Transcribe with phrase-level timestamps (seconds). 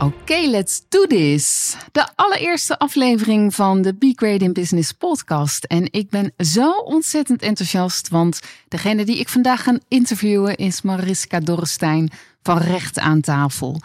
[0.00, 1.76] Oké, let's do this.
[1.92, 5.64] De allereerste aflevering van de Be Great in Business podcast.
[5.64, 11.40] En ik ben zo ontzettend enthousiast, want degene die ik vandaag ga interviewen is Mariska
[11.40, 12.10] Dorrestein
[12.42, 13.80] van Recht aan Tafel.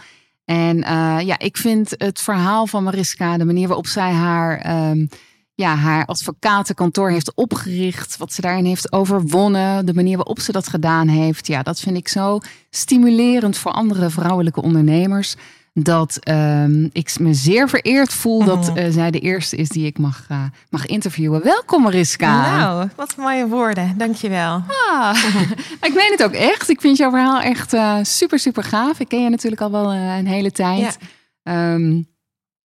[0.45, 5.09] En uh, ja, ik vind het verhaal van Mariska, de manier waarop zij haar, um,
[5.55, 10.67] ja, haar advocatenkantoor heeft opgericht, wat ze daarin heeft overwonnen, de manier waarop ze dat
[10.67, 15.35] gedaan heeft, ja, dat vind ik zo stimulerend voor andere vrouwelijke ondernemers
[15.73, 19.97] dat um, ik me zeer vereerd voel dat uh, zij de eerste is die ik
[19.97, 21.43] mag, uh, mag interviewen.
[21.43, 22.57] Welkom Mariska.
[22.57, 23.97] Nou, wat mooie woorden.
[23.97, 24.63] Dankjewel.
[24.89, 25.23] Ah,
[25.87, 26.69] ik meen het ook echt.
[26.69, 28.99] Ik vind jouw verhaal echt uh, super, super gaaf.
[28.99, 30.97] Ik ken je natuurlijk al wel een hele tijd.
[31.43, 31.73] Ja.
[31.73, 32.11] Um,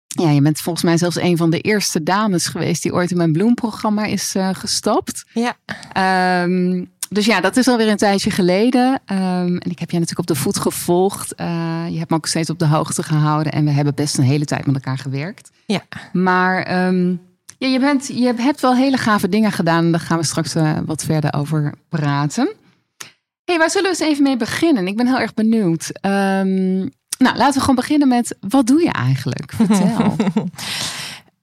[0.06, 3.16] ja, je bent volgens mij zelfs een van de eerste dames geweest die ooit in
[3.16, 5.24] mijn bloemprogramma is gestapt.
[5.32, 5.56] Ja.
[6.42, 8.92] Um, dus ja, dat is alweer een tijdje geleden.
[8.92, 11.40] Um, en ik heb jij natuurlijk op de voet gevolgd.
[11.40, 11.46] Uh,
[11.90, 13.52] je hebt me ook steeds op de hoogte gehouden.
[13.52, 15.50] En we hebben best een hele tijd met elkaar gewerkt.
[15.66, 15.82] Ja.
[16.12, 17.20] Maar um,
[17.58, 19.90] ja, je, bent, je hebt wel hele gave dingen gedaan.
[19.90, 22.54] Daar gaan we straks uh, wat verder over praten.
[23.44, 24.86] hey, waar zullen we eens even mee beginnen?
[24.86, 25.90] Ik ben heel erg benieuwd.
[26.02, 29.52] Um, nou, laten we gewoon beginnen met, wat doe je eigenlijk?
[29.58, 30.16] Vertel.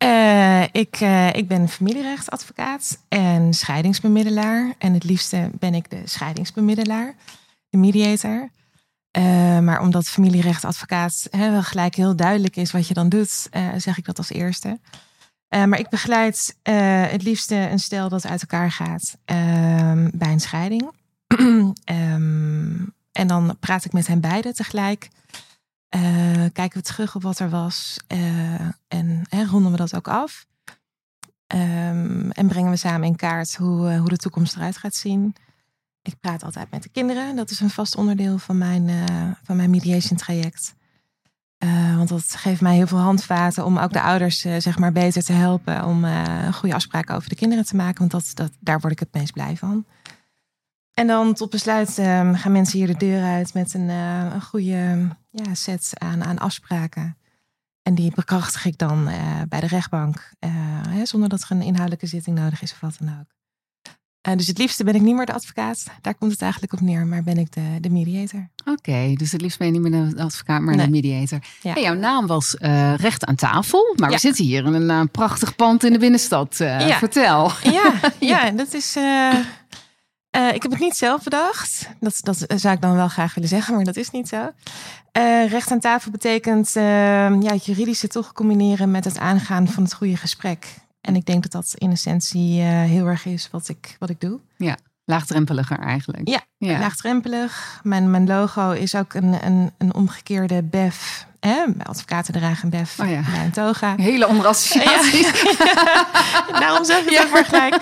[0.05, 4.73] Uh, ik, uh, ik ben familierechtadvocaat en scheidingsbemiddelaar.
[4.77, 7.15] En het liefste ben ik de scheidingsbemiddelaar,
[7.69, 8.49] de mediator.
[9.17, 9.23] Uh,
[9.59, 14.05] maar omdat familierechtadvocaat hè, wel gelijk heel duidelijk is wat je dan doet, zeg ik
[14.05, 14.79] dat als eerste.
[15.49, 16.57] maar ik begeleid
[17.11, 20.91] het liefste een stel dat uit elkaar gaat ehm, bij een scheiding.
[21.37, 21.73] um,
[23.11, 25.09] en dan praat ik met hen beiden tegelijk.
[25.95, 30.45] Uh, kijken we terug op wat er was uh, en ronden we dat ook af.
[31.53, 35.35] Um, en brengen we samen in kaart hoe, uh, hoe de toekomst eruit gaat zien.
[36.01, 37.35] Ik praat altijd met de kinderen.
[37.35, 38.89] Dat is een vast onderdeel van mijn,
[39.43, 40.75] van mijn mediation traject.
[41.95, 45.33] want dat geeft mij heel veel handvaten om ook de ouders zeg maar beter te
[45.33, 45.85] helpen.
[45.85, 46.05] Om
[46.53, 47.99] goede afspraken over de kinderen te maken.
[47.99, 49.85] Want dat, dat, daar word ik het meest blij van.
[50.93, 55.07] En dan tot besluit um, gaan mensen hier de deur uit met een, een goede
[55.43, 57.17] ja, set aan, aan afspraken.
[57.81, 60.51] En die bekrachtig ik dan uh, bij de rechtbank, uh,
[60.89, 64.37] hè, zonder dat er een inhoudelijke zitting nodig is of wat dan ook.
[64.37, 65.85] dus het liefste ben ik niet meer de advocaat.
[66.01, 68.49] Daar komt het eigenlijk op neer, maar ben ik de, de mediator.
[68.65, 70.85] Oké, okay, dus het liefst ben je niet meer de advocaat, maar nee.
[70.85, 71.39] de mediator.
[71.61, 71.73] Ja.
[71.73, 72.55] Hey, jouw naam was
[72.95, 74.15] Recht aan tafel, maar ja.
[74.15, 76.55] we zitten hier in een prachtig pand in de binnenstad.
[76.57, 76.97] Ja.
[76.97, 77.51] Vertel.
[77.63, 78.97] Ja, ja, dat is...
[80.35, 81.89] Uh, ik heb het niet zelf bedacht.
[81.99, 84.51] Dat, dat zou ik dan wel graag willen zeggen, maar dat is niet zo.
[85.17, 86.83] Uh, recht aan tafel betekent uh,
[87.41, 90.67] ja, het juridische toch combineren met het aangaan van het goede gesprek.
[91.01, 94.39] En ik denk dat dat in essentie heel erg is wat ik, wat ik doe.
[94.57, 96.27] Ja, laagdrempeliger eigenlijk.
[96.27, 96.79] Ja, ja.
[96.79, 97.79] laagdrempelig.
[97.83, 103.09] Mijn, mijn logo is ook een, een, een omgekeerde BEF Hè, advocaten dragen bef oh
[103.09, 103.21] ja.
[103.31, 103.95] bij een toga.
[103.97, 105.41] Hele andere associaties.
[105.41, 106.07] Ja.
[106.59, 107.75] Daarom zeg ik het ook maar gelijk.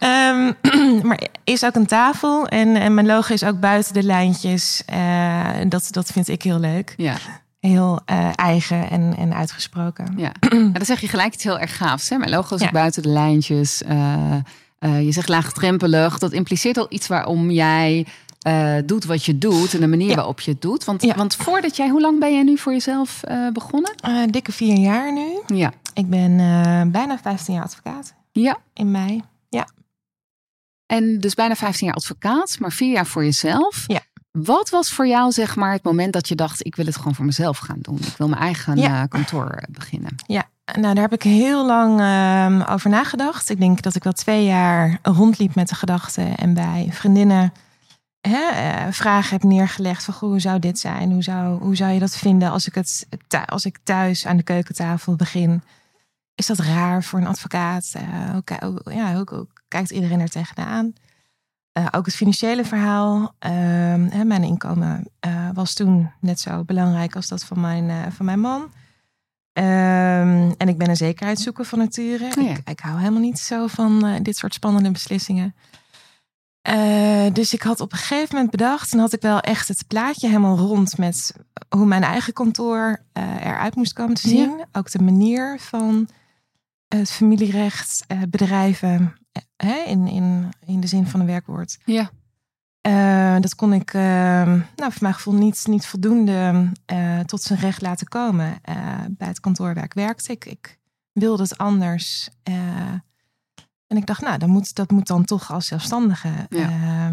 [0.00, 0.56] Um,
[1.08, 2.46] maar is ook een tafel.
[2.46, 4.82] En, en mijn logo is ook buiten de lijntjes.
[4.92, 6.94] Uh, dat, dat vind ik heel leuk.
[6.96, 7.16] Ja.
[7.60, 10.14] Heel uh, eigen en, en uitgesproken.
[10.16, 10.32] Ja.
[10.50, 12.08] maar dan zeg je gelijk iets heel erg gaafs.
[12.08, 12.16] Hè?
[12.16, 12.70] Mijn logo is ja.
[12.70, 13.82] buiten de lijntjes.
[13.88, 16.18] Uh, je zegt laagdrempelig.
[16.18, 18.06] Dat impliceert al iets waarom jij
[18.46, 20.14] uh, doet wat je doet en de manier ja.
[20.14, 20.84] waarop je het doet.
[20.84, 21.14] Want, ja.
[21.14, 23.94] want voordat jij, hoe lang ben jij nu voor jezelf uh, begonnen?
[24.08, 25.56] Uh, dikke vier jaar nu.
[25.56, 25.72] Ja.
[25.94, 26.36] Ik ben
[26.90, 28.14] bijna 15 jaar advocaat.
[28.32, 28.58] Ja.
[28.74, 29.22] In mei.
[29.48, 29.68] Ja.
[30.86, 33.84] En dus bijna 15 jaar advocaat, maar vier jaar voor jezelf.
[33.86, 34.00] Ja.
[34.32, 37.14] Wat was voor jou zeg maar het moment dat je dacht, ik wil het gewoon
[37.14, 37.98] voor mezelf gaan doen.
[37.98, 39.06] Ik wil mijn eigen ja.
[39.06, 40.14] kantoor beginnen.
[40.26, 40.44] Ja,
[40.80, 43.50] nou daar heb ik heel lang uh, over nagedacht.
[43.50, 47.52] Ik denk dat ik wel twee jaar rondliep met de gedachten en bij vriendinnen
[48.28, 51.12] hè, uh, vragen heb neergelegd van hoe zou dit zijn?
[51.12, 53.06] Hoe zou, hoe zou je dat vinden als ik, het,
[53.46, 55.62] als ik thuis aan de keukentafel begin?
[56.34, 57.92] Is dat raar voor een advocaat?
[57.96, 59.24] Uh, hoe, ja,
[59.68, 60.92] kijkt iedereen er tegenaan?
[61.78, 63.34] Uh, ook het financiële verhaal.
[63.38, 65.08] Ehm, mijn inkomen
[65.54, 68.60] was toen net zo belangrijk als dat van mijn, van mijn man.
[69.52, 72.24] Um, en ik ben een zekerheidszoeker van nature.
[72.38, 72.50] Oh ja.
[72.50, 75.54] ik, ik, hou helemaal niet zo van dit soort spannende beslissingen.
[76.62, 79.86] Eh, dus ik had op een gegeven moment bedacht, en had ik wel echt het
[79.86, 81.34] plaatje helemaal rond met
[81.68, 84.64] hoe mijn eigen kantoor eh, eruit moest komen te zien.
[84.72, 86.08] Ook de manier van
[86.88, 89.14] het familierecht uh, bedrijven,
[89.56, 91.78] hè, in, in, in de zin van een werkwoord.
[91.84, 92.10] Ja.
[93.40, 96.70] dat kon ik, nou, voor mijn gevoel niet, niet voldoende
[97.26, 98.60] tot zijn recht laten komen
[99.08, 100.32] bij het kantoor waar ik werkte.
[100.32, 100.78] Ik, ik
[101.12, 102.28] wilde het anders.
[103.92, 106.28] En ik dacht, nou, dat moet, dat moet dan toch als zelfstandige.
[106.48, 106.58] Ja.
[106.58, 107.06] Uh,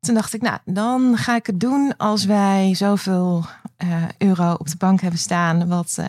[0.00, 3.44] toen dacht ik, nou, dan ga ik het doen als wij zoveel
[3.84, 3.88] uh,
[4.18, 6.06] euro op de bank hebben staan, wat uh,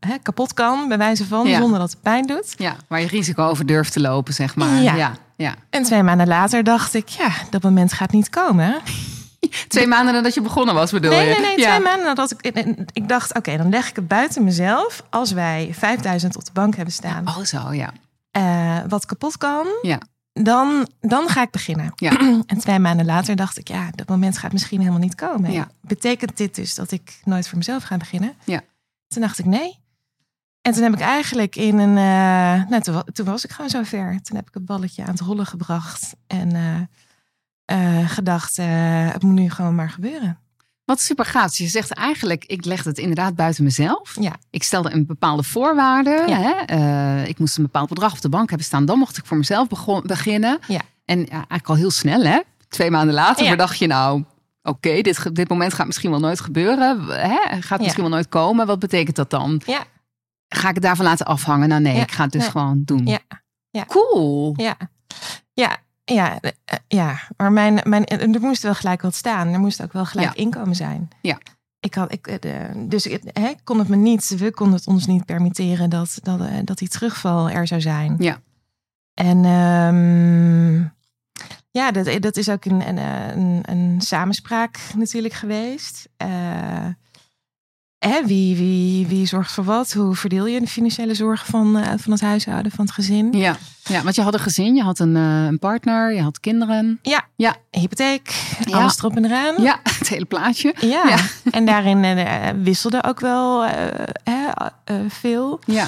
[0.00, 1.58] hè, kapot kan, bij wijze van, Ja.
[1.60, 2.54] zonder dat het pijn doet.
[2.56, 4.82] Ja, waar je risico over durft te lopen, zeg maar.
[4.82, 4.94] Ja.
[4.94, 5.12] ja.
[5.36, 5.54] ja.
[5.70, 8.74] En twee maanden later dacht ik, ja, dat moment gaat niet komen.
[9.68, 11.34] Twee maanden nadat je begonnen was, bedoel Nee, je?
[11.34, 11.68] nee, nee, ja.
[11.70, 15.02] twee maanden nadat ik, ik dacht, oké, dan leg ik het buiten mezelf.
[15.10, 17.92] Als wij 5000 op de bank hebben staan, Oh, zo, ja.
[18.40, 20.00] Eh, wat kapot kan, Ja.
[20.32, 21.92] dan, dan ga ik beginnen.
[21.96, 22.10] Ja.
[22.46, 25.52] En twee maanden later dacht ik, ja, dat moment gaat misschien helemaal niet komen.
[25.52, 25.68] Ja.
[25.80, 28.34] Betekent dit dus dat ik nooit voor mezelf ga beginnen?
[28.44, 28.60] Ja.
[29.08, 29.78] Toen dacht ik nee.
[30.62, 33.70] En toen heb ik eigenlijk in een, eh, nou, toen, wa- toen was ik gewoon
[33.70, 34.22] zo ver.
[34.22, 36.54] Toen heb ik het balletje aan het rollen gebracht en
[37.64, 38.56] eh, gedacht,
[39.12, 40.38] het moet nu gewoon maar gebeuren.
[40.86, 41.46] Wat super gaaf.
[41.48, 44.16] Dus Je zegt eigenlijk, ik leg het inderdaad buiten mezelf.
[44.20, 44.32] Ja.
[44.50, 46.22] Ik stelde een bepaalde voorwaarde.
[46.26, 46.38] Ja.
[46.40, 46.50] Hè?
[46.52, 48.84] Eh, ik moest een bepaald bedrag op de bank hebben staan.
[48.84, 50.58] Dan mocht ik voor mezelf begon- beginnen.
[50.68, 50.80] Ja.
[51.04, 52.40] En ja, eigenlijk al heel snel, hè?
[52.68, 53.50] Twee maanden later Ja.
[53.50, 54.24] bedacht je nou...
[54.62, 57.00] Oké, dit, dit moment gaat misschien wel nooit gebeuren.
[57.08, 57.60] Hè?
[57.62, 58.66] Gaat misschien wel nooit komen.
[58.66, 59.60] Wat betekent dat dan?
[59.66, 59.84] Ja.
[60.48, 61.68] Ga ik het daarvan laten afhangen?
[61.68, 62.50] Nou nee, ik ga het dus Nee.
[62.50, 63.06] gewoon doen.
[63.06, 63.18] Ja.
[63.70, 63.84] Ja.
[63.84, 64.52] Cool.
[64.56, 64.76] Ja,
[65.52, 65.76] ja,
[66.14, 67.18] ja, eh, eh, ja.
[67.36, 69.48] maar mijn, mijn, eh, er moest wel gelijk wat staan.
[69.48, 70.42] Er moest ook wel gelijk Ja.
[70.42, 71.08] inkomen zijn.
[71.20, 71.38] Ja.
[71.80, 75.06] Ik had, ik, de, dus ik hè, kon het me niet, we konden het ons
[75.06, 78.14] niet permitteren dat, dat, dat die terugval er zou zijn.
[78.18, 78.40] Ja.
[79.14, 80.76] En ehm,
[81.70, 82.98] ja, dat, dat is ook een, een,
[83.38, 86.08] een, een samenspraak natuurlijk geweest.
[86.16, 86.86] Eh,
[88.08, 89.92] hè, wie, wie, wie zorgt voor wat?
[89.92, 93.28] Hoe verdeel je de financiële zorg van, eh, van het huishouden, van het gezin?
[93.32, 93.56] Ja.
[93.84, 96.98] ja, want je had een gezin, je had een, eh, een partner, je had kinderen.
[97.70, 98.78] hypotheek, Ja.
[98.78, 99.54] alles erop en eraan.
[99.62, 100.74] Ja, het hele plaatje.
[100.80, 101.08] Ja.
[101.08, 101.16] Ja.
[101.50, 103.64] en daarin eh, wisselde ook wel
[105.08, 105.60] veel.
[105.64, 105.86] Ja,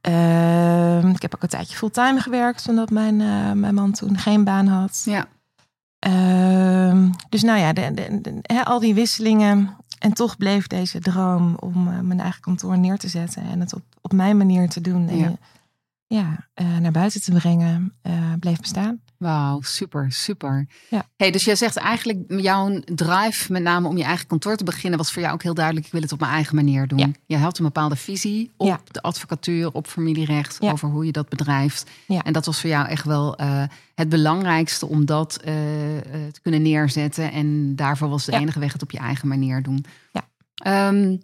[0.00, 3.16] Ehm, ik heb ook een tijdje fulltime gewerkt, omdat mijn,
[3.60, 5.02] mijn man toen geen baan had.
[5.04, 5.26] ja.
[5.98, 9.76] Ehm, dus nou ja, de, de- de- hè, al die wisselingen.
[9.98, 13.72] En toch bleef deze droom om eh, mijn eigen kantoor neer te zetten en het
[13.74, 15.08] op, op mijn manier te doen.
[15.08, 15.26] En Ja.
[15.26, 15.36] eh,
[16.06, 16.48] ja,
[16.80, 19.00] naar buiten te brengen, eh, bleef bestaan.
[19.18, 20.66] Wauw, super, super.
[20.90, 21.08] Ja.
[21.16, 24.98] Hey, dus jij zegt eigenlijk, jouw drive, met name om je eigen kantoor te beginnen,
[24.98, 26.98] was voor jou ook heel duidelijk, ik wil het op mijn eigen manier doen.
[26.98, 27.10] Ja.
[27.26, 28.80] Je had een bepaalde visie op Ja.
[28.90, 31.90] de advocatuur, op familierecht, over hoe je dat bedrijft.
[32.06, 32.22] Ja.
[32.22, 33.62] En dat was voor jou echt wel eh,
[33.94, 37.32] het belangrijkste om dat eh, eh, te kunnen neerzetten.
[37.32, 39.84] En daarvoor was de enige weg het op je eigen manier doen.
[40.12, 40.28] Ja.
[40.54, 41.16] Ehm,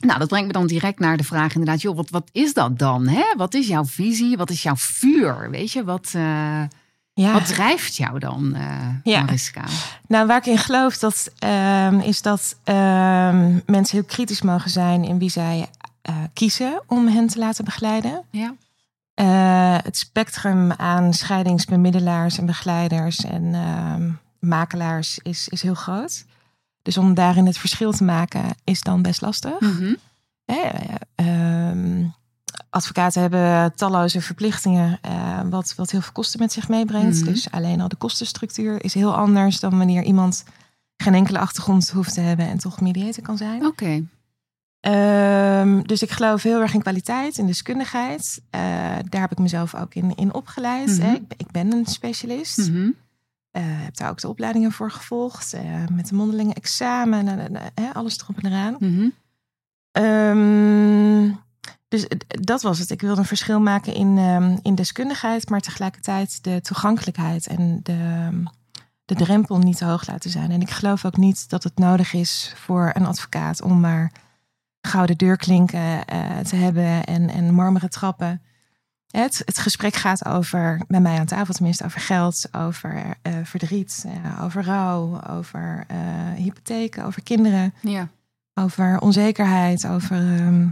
[0.00, 2.78] nou, dat brengt me dan direct naar de vraag inderdaad, joh, wat, wat is dat
[2.78, 3.06] dan?
[3.06, 3.24] Hè?
[3.36, 4.36] Wat is jouw visie?
[4.36, 5.50] Wat is jouw vuur?
[5.50, 6.14] Weet je, wat...
[7.14, 7.32] Ja.
[7.32, 9.22] wat drijft jou dan, eh Ja.
[9.22, 9.64] Mariska?
[10.08, 15.04] Nou, waar ik in geloof, dat, ehm, is dat ehm, mensen heel kritisch mogen zijn
[15.04, 15.68] in wie zij
[16.02, 18.22] eh, kiezen om hen te laten begeleiden.
[18.30, 18.54] Ja.
[19.14, 26.24] Eh, het spectrum aan scheidingsbemiddelaars en begeleiders en ehm, makelaars is, is heel groot.
[26.82, 29.58] Dus om daarin het verschil te maken is dan best lastig.
[31.14, 32.04] Ehm,
[32.70, 37.16] advocaten hebben talloze verplichtingen, eh, wat, wat heel veel kosten met zich meebrengt.
[37.20, 37.24] Mhm.
[37.32, 40.44] Dus alleen al de kostenstructuur is heel anders dan wanneer iemand
[40.96, 43.66] geen enkele achtergrond hoeft te hebben en toch mediator kan zijn.
[43.66, 44.04] Oké.
[44.80, 48.40] Ehm, dus ik geloof heel erg in kwaliteit, in deskundigheid.
[48.50, 48.60] Eh,
[49.08, 50.88] daar heb ik mezelf ook in, in opgeleid.
[50.98, 51.00] Mhm.
[51.00, 51.12] hè.
[51.14, 52.58] Ik, ben- ik ben een specialist.
[52.58, 52.90] Mhm.
[53.50, 55.54] Eh, heb daar ook de opleidingen voor gevolgd.
[55.92, 57.50] met de mondelinge examen,
[57.92, 58.76] alles erop en eraan.
[58.78, 59.08] Mhm.
[59.90, 61.32] Ehm,
[61.94, 62.90] dus het- dat was het.
[62.90, 68.42] Ik wilde een verschil maken in, ehm, in deskundigheid, maar tegelijkertijd de toegankelijkheid en de,
[69.04, 70.50] de drempel niet te hoog laten zijn.
[70.50, 74.12] En ik geloof ook niet dat het nodig is voor een advocaat om maar
[74.80, 78.42] gouden deurklinken eh, te hebben en, en marmeren trappen.
[79.10, 84.04] Het, het gesprek gaat over, bij mij aan tafel tenminste, over geld, over eh, verdriet,
[84.06, 85.96] eh, over rouw, over eh,
[86.36, 88.08] hypotheken, over kinderen Ja.
[88.54, 90.66] over onzekerheid, over ehm, eh,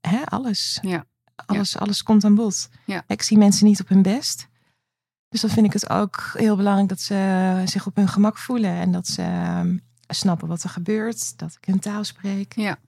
[0.00, 0.78] hè, alles.
[0.82, 1.04] Ja.
[1.46, 2.68] Alles, alles komt aan bod.
[2.84, 3.04] Ja.
[3.06, 4.48] Ik zie mensen niet op hun best.
[5.28, 8.70] Dus dan vind ik het ook heel belangrijk dat ze zich op hun gemak voelen
[8.70, 9.76] en dat ze ehm,
[10.08, 12.54] snappen wat er gebeurt, dat ik hun taal spreek.
[12.54, 12.78] Ja.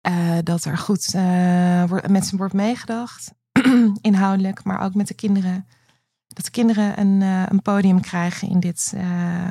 [0.00, 3.32] Eh, dat er goed eh, wordt, met ze wordt meegedacht,
[4.00, 5.66] inhoudelijk, maar ook met de kinderen.
[6.26, 8.94] dat de kinderen een, uh, een podium krijgen in dit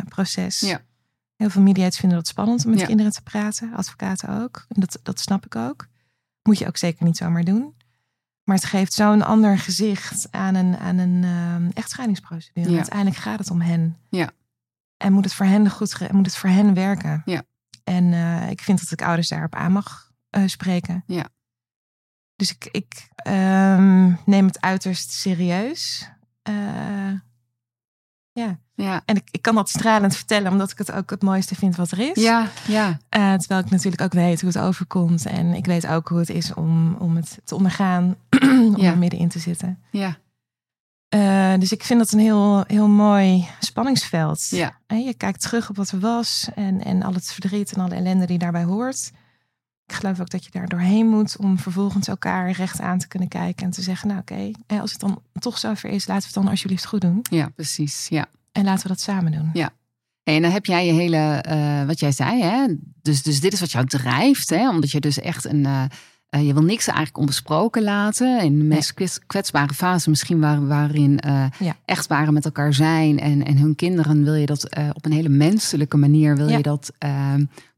[0.07, 0.59] proces.
[0.59, 0.81] Ja.
[1.35, 2.85] Heel veel mediators vinden dat spannend om met Ja.
[2.85, 4.65] kinderen te praten, advocaten ook.
[4.69, 5.87] En dat, dat snap ik ook.
[6.47, 7.75] Moet je ook zeker niet zomaar doen.
[8.43, 12.69] Maar het geeft zo'n ander gezicht aan een, aan een uh, echtscheidingsprocedure.
[12.69, 12.75] Ja.
[12.75, 13.97] Uiteindelijk gaat het om hen.
[14.09, 14.31] Ja.
[14.97, 17.21] En moet het voor hen goed moet het voor hen werken.
[17.25, 17.43] Ja.
[17.83, 21.03] En eh, ik vind dat ik ouders daarop aan mag eh, spreken.
[21.05, 21.29] Ja.
[22.35, 26.09] Dus ik, ik ehm, neem het uiterst serieus.
[26.41, 27.13] Eh,
[28.43, 28.59] ja.
[28.75, 29.01] Ja.
[29.05, 31.91] En ik, ik kan dat stralend vertellen, omdat ik het ook het mooiste vind wat
[31.91, 32.23] er is.
[32.23, 35.25] Ja, ja, Eh, terwijl ik natuurlijk ook weet hoe het overkomt.
[35.25, 38.91] En ik weet ook hoe het is om, om het te ondergaan, om Ja.
[38.91, 39.79] er middenin te zitten.
[39.91, 40.17] ja,
[41.09, 44.47] Eh, dus ik vind dat een heel, heel mooi spanningsveld.
[44.49, 47.81] ja, En je kijkt terug op wat er was en, en al het verdriet en
[47.81, 49.11] alle ellende die daarbij hoort.
[49.87, 53.27] Ik geloof ook dat je daar doorheen moet om vervolgens elkaar recht aan te kunnen
[53.27, 56.43] kijken en te zeggen, nou oké, als het dan toch zover is, laten we het
[56.43, 57.19] dan alsjeblieft goed doen.
[57.29, 58.07] ja, precies.
[58.09, 58.25] Ja.
[58.51, 59.49] En laten we dat samen doen.
[59.53, 59.69] Ja.
[60.23, 62.65] En dan heb jij je hele, eh, wat jij zei, hè?
[63.01, 64.69] Dus, dus dit is wat jou drijft, hè?
[64.69, 65.83] Omdat je dus echt een, eh,
[66.29, 68.41] eh, je wil niks eigenlijk onbesproken laten.
[68.41, 71.19] In de meest kwets- kwetsbare fase misschien waar, waarin
[71.59, 71.75] Ja.
[71.85, 75.97] echtparen met elkaar zijn en, en hun kinderen wil je dat op een hele menselijke
[75.97, 76.57] manier, wil Ja.
[76.57, 76.91] je dat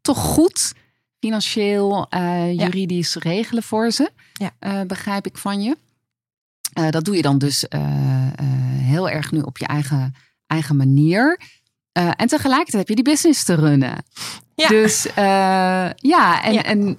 [0.01, 0.73] toch goed
[1.19, 2.63] financieel, eh, Ja.
[2.65, 4.11] juridisch regelen voor ze.
[4.33, 4.51] Ja.
[4.59, 5.77] Eh, begrijp ik van je.
[6.73, 7.65] Eh, dat doe je dan dus
[8.79, 10.15] heel erg nu op je eigen,
[10.47, 11.39] eigen manier.
[11.91, 14.03] En tegelijkertijd heb je die business te runnen.
[14.55, 14.67] Ja.
[14.67, 15.07] Dus
[15.95, 16.63] ja, en ja.
[16.63, 16.97] en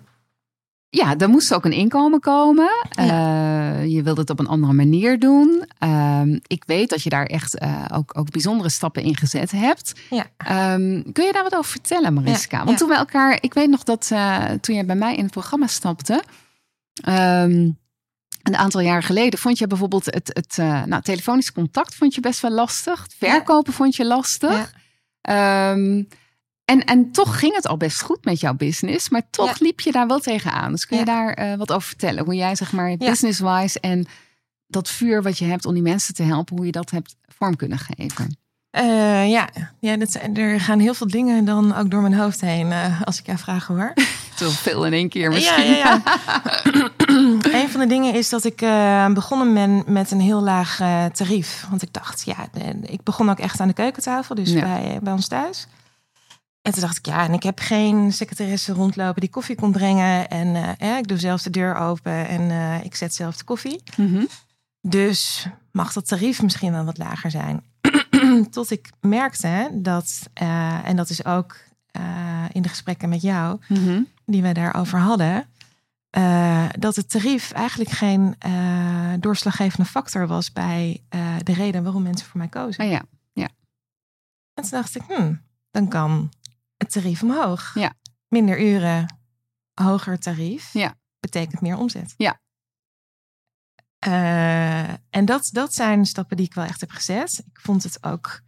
[0.90, 2.70] ja, er moest ook een inkomen komen.
[2.90, 5.64] Eh, je wilde het op een andere manier doen.
[5.78, 9.92] Ehm, ik weet dat je daar echt eh, ook, ook bijzondere stappen in gezet hebt.
[10.11, 10.26] Ja.
[10.37, 12.59] Ehm, kun je daar wat over vertellen, Mariska?
[12.59, 15.23] Ja, Want toen we elkaar, ik weet nog dat eh, toen je bij mij in
[15.23, 16.23] het programma stapte.
[17.04, 17.70] ehm,
[18.42, 20.56] een aantal jaar geleden vond je bijvoorbeeld het, het
[20.87, 23.06] nou, telefonisch contact vond je best wel lastig.
[23.18, 24.73] Verkopen vond je lastig.
[25.20, 26.02] Ehm,
[26.71, 29.55] en, en toch ging het al best goed met jouw business, maar toch Ja.
[29.59, 30.71] liep je daar wel tegenaan.
[30.73, 31.12] Dus kun je Ja.
[31.12, 32.25] daar eh, wat over vertellen?
[32.25, 34.07] Hoe jij zeg maar business-wise en
[34.67, 37.57] dat vuur wat je hebt om die mensen te helpen, hoe je dat hebt vorm
[37.57, 38.39] kunnen geven.
[38.71, 39.49] Eh, ja,
[39.81, 43.19] ja dat, er gaan heel veel dingen dan ook door mijn hoofd heen eh, als
[43.19, 43.93] ik jou vraag hoor.
[44.37, 45.65] Te veel in één keer misschien.
[45.65, 46.03] Ja, ja,
[46.65, 46.91] ja.
[47.62, 48.57] een van de dingen is dat ik
[49.15, 50.77] begonnen ben met een heel laag
[51.12, 51.67] tarief.
[51.71, 52.37] Want ik dacht, ja,
[52.83, 55.67] ik begon ook echt aan de keukentafel, dus bij, bij ons thuis.
[56.62, 60.29] En toen dacht ik, ja, en ik heb geen secretaresse rondlopen die koffie komt brengen.
[60.29, 63.45] En eh, eh, ik doe zelf de deur open en eh, ik zet zelf de
[63.45, 63.83] koffie.
[63.97, 64.25] Mhm.
[64.81, 67.64] Dus mag dat tarief misschien wel wat lager zijn.
[68.50, 71.57] Tot ik merkte dat, eh, en dat is ook
[72.52, 74.02] in de gesprekken met jou, Mhm.
[74.26, 75.47] die we daarover hadden,
[76.79, 78.37] dat het tarief eigenlijk geen
[79.21, 81.02] doorslaggevende factor was bij
[81.43, 82.85] de reden waarom mensen voor mij kozen.
[82.85, 83.02] Ah, ja.
[84.55, 85.40] En toen dacht ik, hmm,
[85.71, 86.31] dan kan
[86.80, 87.75] het tarief omhoog.
[87.75, 87.92] Ja.
[88.28, 89.18] Minder uren,
[89.75, 90.94] hoger tarief, Ja.
[91.20, 92.14] betekent meer omzet.
[92.16, 92.40] Ja.
[93.99, 97.42] Eh, en dat, dat zijn stappen die ik wel echt heb gezet.
[97.52, 98.40] Ik vond het ook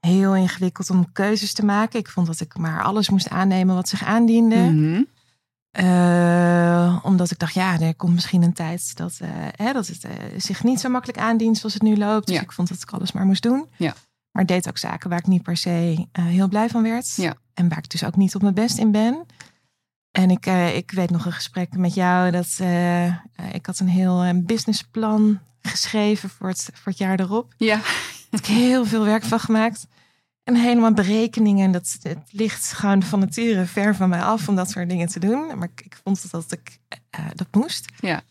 [0.00, 1.98] heel ingewikkeld om keuzes te maken.
[1.98, 4.56] Ik vond dat ik maar alles moest aannemen wat zich aandiende.
[4.56, 5.02] Mhm.
[5.70, 10.06] Eh, omdat ik dacht, ja, er komt misschien een tijd dat, eh, hè, dat het
[10.36, 12.26] zich niet zo makkelijk aandient zoals het nu loopt.
[12.26, 12.42] Dus Ja.
[12.42, 13.68] ik vond dat ik alles maar moest doen.
[13.76, 13.94] Ja.
[14.34, 17.14] Maar ik deed ook zaken waar ik niet per se eh, heel blij van werd.
[17.16, 17.34] Ja.
[17.54, 19.26] En waar ik dus ook niet op mijn best in ben.
[20.10, 23.06] En ik, eh, ik weet nog een gesprek met jou dat eh,
[23.52, 27.54] ik had een heel businessplan geschreven voor het, voor het jaar erop.
[27.56, 27.76] Ja.
[27.76, 29.86] Daar heb ik heel veel werk van gemaakt.
[30.44, 31.70] En helemaal berekeningen.
[31.70, 35.20] Dat, het ligt gewoon van nature ver van mij af om dat soort dingen te
[35.20, 35.46] doen.
[35.46, 36.78] Maar ik, ik vond dat ik
[37.10, 37.92] eh, dat moest.
[38.00, 38.22] Ja.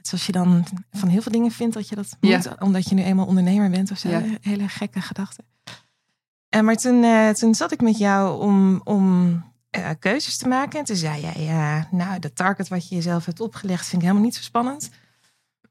[0.00, 2.36] Net zoals je dan van heel veel dingen vindt dat je dat Ja.
[2.36, 2.60] moet.
[2.60, 4.08] Omdat je nu eenmaal ondernemer bent of zo.
[4.08, 4.22] Ja.
[4.40, 5.44] Hele gekke gedachten.
[6.48, 9.34] En maar toen, eh, toen zat ik met jou om, om
[9.70, 10.78] eh, keuzes te maken.
[10.78, 14.08] En toen zei jij, ja, nou, de target wat je jezelf hebt opgelegd vind ik
[14.08, 14.90] helemaal niet zo spannend.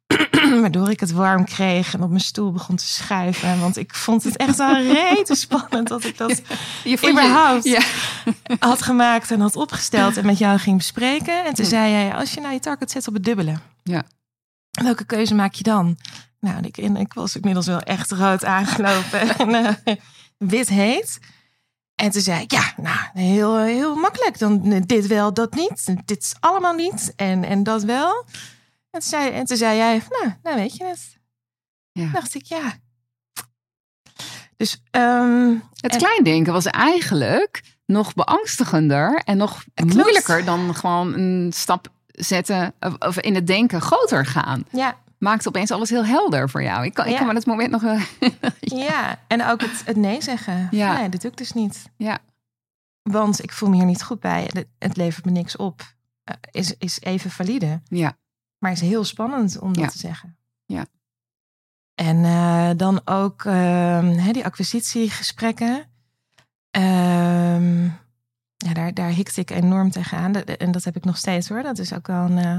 [0.62, 3.60] Waardoor ik het warm kreeg en op mijn stoel begon te schuiven.
[3.60, 6.42] Want ik vond het echt wel rete spannend dat ik dat
[6.84, 7.82] Je überhaupt Ja.
[8.70, 11.46] had gemaakt en had opgesteld en met jou ging bespreken.
[11.46, 13.54] En toen zei jij, als je nou je target zet op het dubbele.
[13.84, 14.04] Ja.
[14.72, 15.98] Welke keuze maak je dan?
[16.40, 19.96] Nou, ik, en ik was inmiddels wel echt rood aangelopen en eh,
[20.38, 21.20] wit heet.
[21.96, 24.40] En toen zei ik, ja, nou, heel, heel makkelijk.
[24.40, 25.96] Dan eh, dit wel, dat niet.
[26.06, 27.14] Dit is allemaal niet.
[27.16, 28.26] En, en dat wel.
[28.92, 31.18] En toen zei, en toen zei jij, nou, nou weet je het.
[31.92, 32.04] Ja.
[32.04, 32.74] Toen dacht ik, ja.
[34.58, 41.52] Dus ehm, Het En- kleindenken was eigenlijk nog beangstigender en nog moeilijker dan gewoon een
[41.54, 41.88] stap
[42.24, 44.64] zetten of, in het denken groter gaan.
[44.72, 46.86] ja, maakt opeens alles heel helder voor jou.
[46.86, 47.18] Ik kan, ik Ja.
[47.18, 47.98] kan me dat moment nog wel...
[48.60, 50.68] Ja, en ook het, het nee zeggen.
[50.72, 50.98] Ja.
[50.98, 51.90] Nee, dat doe ik dus niet.
[51.98, 52.18] Ja.
[53.02, 54.50] Want ik voel me hier niet goed bij.
[54.80, 55.82] Het, levert me niks op.
[56.24, 57.82] Eh, is, is even valide.
[57.88, 58.18] Ja.
[58.58, 59.90] Maar is heel spannend om dat Ja.
[59.90, 60.38] te zeggen.
[60.66, 60.86] Ja.
[61.96, 65.86] En eh, dan ook ehm, die acquisitiegesprekken.
[66.72, 67.88] Ehm,
[68.66, 70.36] ja, daar, daar hikte ik enorm tegenaan.
[70.36, 71.64] En dat heb ik nog steeds hoor.
[71.64, 72.58] Dat is ook wel een, eh,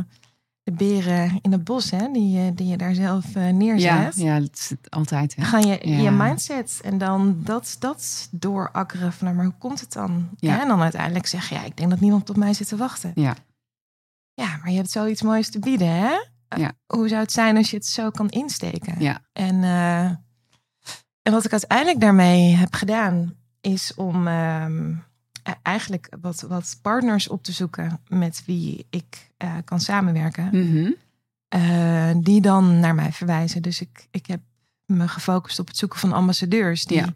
[0.62, 4.16] de beren in het bos, hè, die, je- die je daar zelf eh, neerzet.
[4.16, 5.36] Ja, ja, dat is het altijd.
[5.36, 5.42] Hè?
[5.44, 5.96] Gaan je Ja.
[6.02, 10.28] je mindset en dan dat, dat doorakkeren van, nou, maar hoe komt het dan?
[10.36, 10.60] Ja.
[10.60, 13.12] En dan uiteindelijk zeggen, ja, ik denk dat niemand op mij zit te wachten.
[13.14, 13.34] Ja.
[14.34, 16.12] Ja, maar je hebt zoiets moois te bieden, hè?
[16.56, 16.72] Ja.
[16.86, 18.94] Hoe zou het zijn als je het zo kan insteken?
[18.98, 19.20] Ja.
[19.32, 20.04] En, eh,
[21.22, 24.94] en wat ik uiteindelijk daarmee heb gedaan, is om ehm,
[25.62, 30.48] eigenlijk wat, wat partners op te zoeken met wie ik eh, kan samenwerken.
[30.52, 30.90] Mhm.
[31.48, 33.62] Eh, die dan naar mij verwijzen.
[33.62, 34.40] Dus ik, ik heb
[34.86, 36.84] me gefocust op het zoeken van ambassadeurs.
[36.84, 37.06] Die, Ja.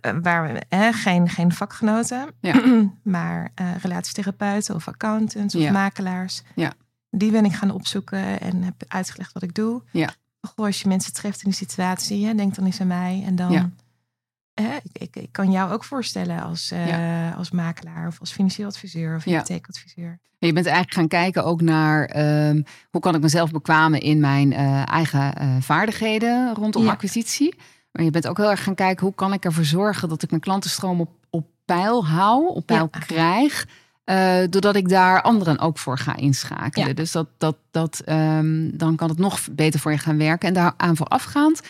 [0.00, 2.62] eh, waar we eh, geen, geen vakgenoten, Ja.
[3.02, 5.72] maar relatietherapeuten of accountants of Ja.
[5.72, 6.42] makelaars.
[6.54, 6.72] Ja.
[7.10, 9.82] Die ben ik gaan opzoeken en heb uitgelegd wat ik doe.
[9.90, 10.14] Ja.
[10.40, 13.22] Goh, als je mensen treft in die situatie, hè, denk dan eens aan mij.
[13.26, 13.72] En dan.
[14.54, 18.68] Eh, ik, ik, ik kan jou ook voorstellen als, eh, als makelaar of als financieel
[18.68, 19.30] adviseur of Ja.
[19.30, 20.18] hypotheekadviseur.
[20.38, 24.20] En je bent eigenlijk gaan kijken ook naar ehm, hoe kan ik mezelf bekwamen in
[24.20, 26.90] mijn eh, eigen eh, vaardigheden rondom Ja.
[26.90, 27.54] acquisitie.
[27.92, 30.30] Maar je bent ook heel erg gaan kijken hoe kan ik ervoor zorgen dat ik
[30.30, 32.98] mijn klantenstroom op, op peil hou, op peil Ja.
[32.98, 33.66] krijg.
[34.50, 36.88] doordat ik daar anderen ook voor ga inschakelen.
[36.88, 36.94] Ja.
[36.94, 40.48] Dus dat, dat, dat, ehm, dan kan het nog beter voor je gaan werken.
[40.48, 41.60] En daaraan voorafgaand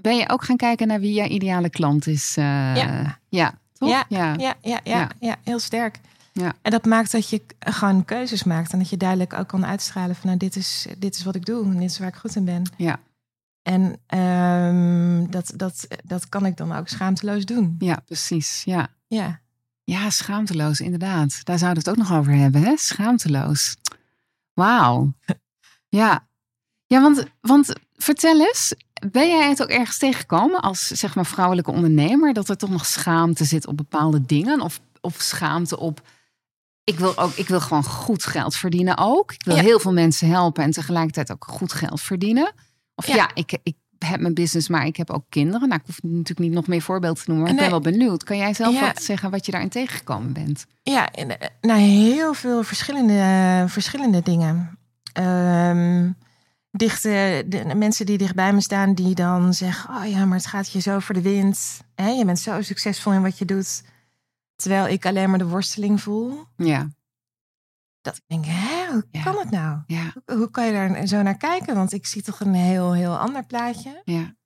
[0.00, 2.36] ben je ook gaan kijken naar wie jouw ideale klant is.
[2.36, 2.44] eh,
[2.76, 3.18] Ja.
[3.28, 3.88] ja, toch?
[3.88, 4.04] Ja.
[4.08, 4.32] ja.
[4.32, 5.10] Ja, ja, ja, Ja.
[5.20, 5.36] ja.
[5.44, 6.00] heel sterk.
[6.32, 6.52] Ja.
[6.62, 8.72] En dat maakt dat je gewoon keuzes maakt.
[8.72, 11.44] En dat je duidelijk ook kan uitstralen van nou, dit is, dit is wat ik
[11.46, 11.64] doe.
[11.64, 12.62] En dit is waar ik goed in ben.
[12.76, 13.00] Ja.
[13.62, 17.76] En ehm, dat, dat, dat kan ik dan ook schaamteloos doen.
[17.78, 18.62] ja, precies.
[18.64, 18.88] Ja.
[19.06, 19.40] Ja.
[19.84, 21.44] Ja, schaamteloos, inderdaad.
[21.44, 22.76] Daar zouden we het ook nog over hebben, hè?
[22.76, 23.76] Schaamteloos.
[24.54, 25.12] Wauw.
[25.90, 26.26] Ja.
[26.86, 28.74] Ja, want, want vertel eens,
[29.10, 32.86] ben jij het ook ergens tegengekomen als zeg maar vrouwelijke ondernemer dat er toch nog
[32.86, 36.00] schaamte zit op bepaalde dingen of, of schaamte op
[36.84, 39.32] ik wil ook ik wil gewoon goed geld verdienen ook.
[39.32, 39.62] Ik wil Ja.
[39.62, 42.52] heel veel mensen helpen en tegelijkertijd ook goed geld verdienen.
[42.94, 43.30] Of ja, Ja.
[43.34, 45.68] ik, ik heb mijn business, maar ik heb ook kinderen.
[45.68, 47.44] Nou, ik hoef natuurlijk niet nog meer voorbeelden te noemen.
[47.46, 48.24] Maar ik ben wel benieuwd.
[48.24, 48.80] Kan jij zelf Ja.
[48.80, 50.66] wat zeggen wat je daarin tegengekomen bent?
[50.82, 51.26] Ja, eh,
[51.60, 54.78] nou, heel veel verschillende, verschillende dingen.
[55.12, 56.10] Ehm
[56.78, 60.72] dichte, de, mensen die dichtbij me staan, die dan zeggen: Oh ja, maar het gaat
[60.72, 61.80] je zo voor de wind.
[61.94, 63.82] Hè, je bent zo succesvol in wat je doet.
[64.56, 66.44] Terwijl ik alleen maar de worsteling voel.
[66.56, 66.88] Ja,
[68.00, 69.22] Dat ik denk: Hè, hoe Ja.
[69.22, 69.78] kan het nou?
[69.86, 71.74] ja, Hoe, hoe kan je daar zo naar kijken?
[71.74, 74.02] Want ik zie toch een heel, heel ander plaatje.
[74.04, 74.36] ja.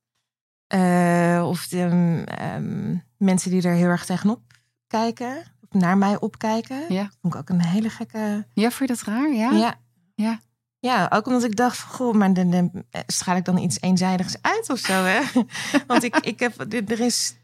[0.66, 4.42] Eh, of de, ehm, mensen die er heel erg tegenop
[4.86, 6.92] kijken, of naar mij opkijken.
[6.94, 7.02] Ja.
[7.02, 8.46] Dat vond ik ook een hele gekke.
[8.54, 9.32] Ja, vind je dat raar?
[9.32, 9.50] Ja?
[9.50, 9.74] Ja.
[10.14, 10.40] Ja.
[10.84, 12.52] Ja, ook omdat ik dacht, van, goh, maar dan,
[12.90, 15.20] eh, straal ik dan iets eenzijdigs uit of zo, hè?
[15.86, 17.34] Want ik, ik heb, er is,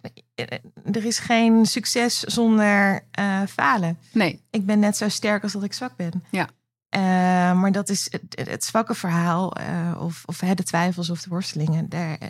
[0.85, 3.98] er is geen succes zonder eh, falen.
[4.12, 4.42] Nee.
[4.51, 6.24] Ik ben net zo sterk als dat ik zwak ben.
[6.31, 6.48] Ja.
[6.88, 7.01] Eh,
[7.61, 11.31] maar dat is het, het zwakke verhaal, eh, of, of hè, de twijfels of de
[11.31, 11.88] worstelingen.
[11.88, 12.29] Daar, eh,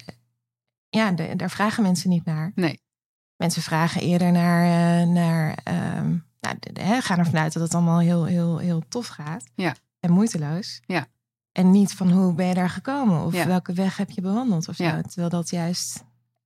[0.89, 2.53] ja, de- daar vragen mensen niet naar.
[2.55, 2.81] Nee.
[3.37, 4.63] Mensen vragen eerder naar,
[5.01, 6.09] eh, naar ehm,
[6.41, 9.45] nou, de, de- hè, gaan ervan uit dat het allemaal heel, heel, heel tof gaat.
[9.55, 9.75] Ja.
[10.01, 10.81] En moeiteloos.
[10.87, 11.07] Ja.
[11.53, 13.25] En niet van hoe ben je daar gekomen?
[13.25, 13.47] Of Ja.
[13.47, 14.69] welke weg heb je bewandeld?
[14.69, 14.85] Of zo.
[14.85, 15.01] Ja.
[15.03, 16.05] Terwijl dat juist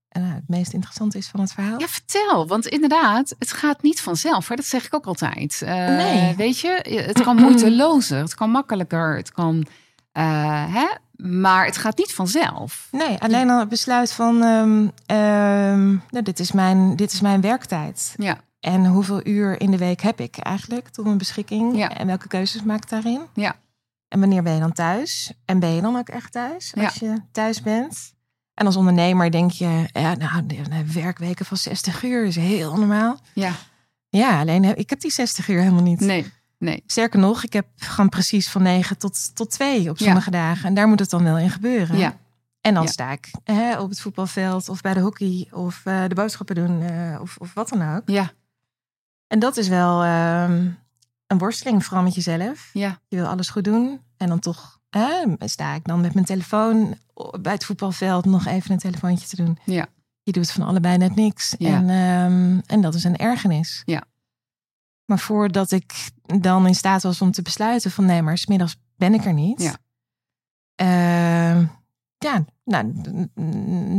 [0.09, 1.81] eh, het meest interessante is van het verhaal.
[1.81, 2.47] Ja, vertel.
[2.47, 4.49] Want inderdaad, het gaat niet vanzelf.
[4.49, 4.55] Hè?
[4.55, 5.63] Dat zeg ik ook altijd.
[5.63, 6.37] Eh, Nee.
[6.37, 8.19] Weet je, het kan moeitelozer.
[8.19, 9.17] Het kan makkelijker.
[9.17, 9.67] Het kan...
[10.13, 10.87] eh, hè?
[11.17, 12.89] Maar het gaat niet vanzelf.
[12.91, 17.41] Nee, alleen al het besluit van ehm, ehm, nou, dit, is mijn, dit is mijn
[17.41, 18.15] werktijd.
[18.17, 21.77] Ja, En hoeveel uur in de week heb ik eigenlijk tot mijn beschikking?
[21.77, 21.97] Ja.
[21.97, 23.21] En welke keuzes maak ik daarin?
[23.35, 23.57] Ja.
[24.09, 25.33] En wanneer ben je dan thuis?
[25.45, 27.07] En ben je dan ook echt thuis als Ja.
[27.07, 28.15] je thuis bent?
[28.55, 30.45] En als ondernemer denk je, ja, nou,
[30.93, 33.19] werkweken van 60 uur is heel normaal.
[33.35, 33.53] ja.
[34.09, 36.01] Ja, alleen ik heb die 60 uur helemaal niet.
[36.01, 36.83] Nee, nee.
[36.87, 40.05] Sterker nog, ik heb gewoon precies van 9 tot, tot 2 op Ja.
[40.05, 40.65] sommige dagen.
[40.65, 41.99] En daar moet het dan wel in gebeuren.
[41.99, 42.17] Ja.
[42.61, 42.89] En dan Ja.
[42.91, 46.83] sta ik hè, op het voetbalveld of bij de hockey of eh, de boodschappen doen
[46.83, 48.03] eh, of, of wat dan ook.
[48.07, 48.31] Ja,
[49.33, 50.71] En dat is wel ehm,
[51.27, 52.71] een worsteling, vooral met jezelf.
[52.73, 54.81] ja, Je wil alles goed doen en dan toch
[55.39, 56.99] sta ik dan met mijn telefoon
[57.41, 59.59] bij het voetbalveld nog even een telefoontje te doen.
[59.65, 59.87] Ja.
[60.23, 61.55] Je doet van allebei net niks.
[61.59, 61.77] Ja.
[61.77, 63.83] En, ehm, en dat is een ergernis.
[63.85, 64.05] Ja.
[65.05, 69.15] Maar voordat ik dan in staat was om te besluiten van nee, maar smiddags ben
[69.15, 69.63] ik er niet.
[69.63, 69.77] Ja.
[70.75, 71.69] eh,
[72.19, 72.93] ja, nou,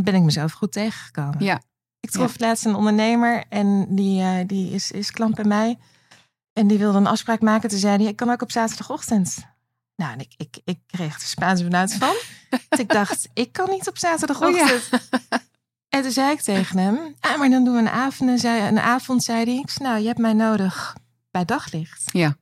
[0.04, 1.43] ben ik mezelf goed tegengekomen.
[1.43, 1.62] Ja.
[2.03, 5.77] Ik trof laatst een ondernemer en die, uh, die is, is klant bij mij.
[6.53, 7.69] En die wilde een afspraak maken.
[7.69, 9.37] Toen zei hij, ik kan ook op zaterdagochtend.
[9.95, 12.15] Nou, en ik, ik, ik kreeg de Spaanse benauwd van.
[12.69, 14.89] dus ik dacht, ik kan niet op zaterdagochtend.
[14.91, 15.39] Oh, ja.
[15.89, 18.39] En toen zei ik tegen hem, ah, maar dan doen we een avond.
[18.39, 20.95] Zei, een avond zei hij, nou, je hebt mij nodig
[21.31, 22.09] bij daglicht.
[22.11, 22.37] Ja.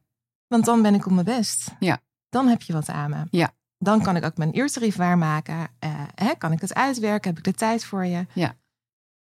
[0.47, 1.71] Want dan ben ik op mijn best.
[1.79, 1.99] Ja.
[2.29, 3.23] Dan heb je wat aan me.
[3.29, 3.51] Ja.
[3.77, 5.55] Dan kan ik ook mijn uurtarief waarmaken.
[5.55, 7.29] Uh, hè, kan ik het uitwerken?
[7.29, 8.25] Heb ik de tijd voor je?
[8.33, 8.55] Ja.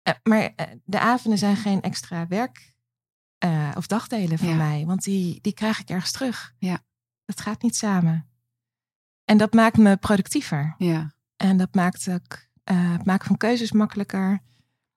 [0.09, 2.75] Uh, maar uh, de avonden zijn geen extra werk
[3.77, 4.55] of dagdelen voor Ja.
[4.55, 4.85] mij.
[4.87, 6.55] Want die, die krijg ik ergens terug.
[6.59, 6.79] Ja.
[7.25, 8.29] Dat gaat niet samen.
[9.25, 10.75] En dat maakt me productiever.
[10.79, 11.15] Ja.
[11.37, 14.41] En dat maakt ook uh, het maken van keuzes makkelijker.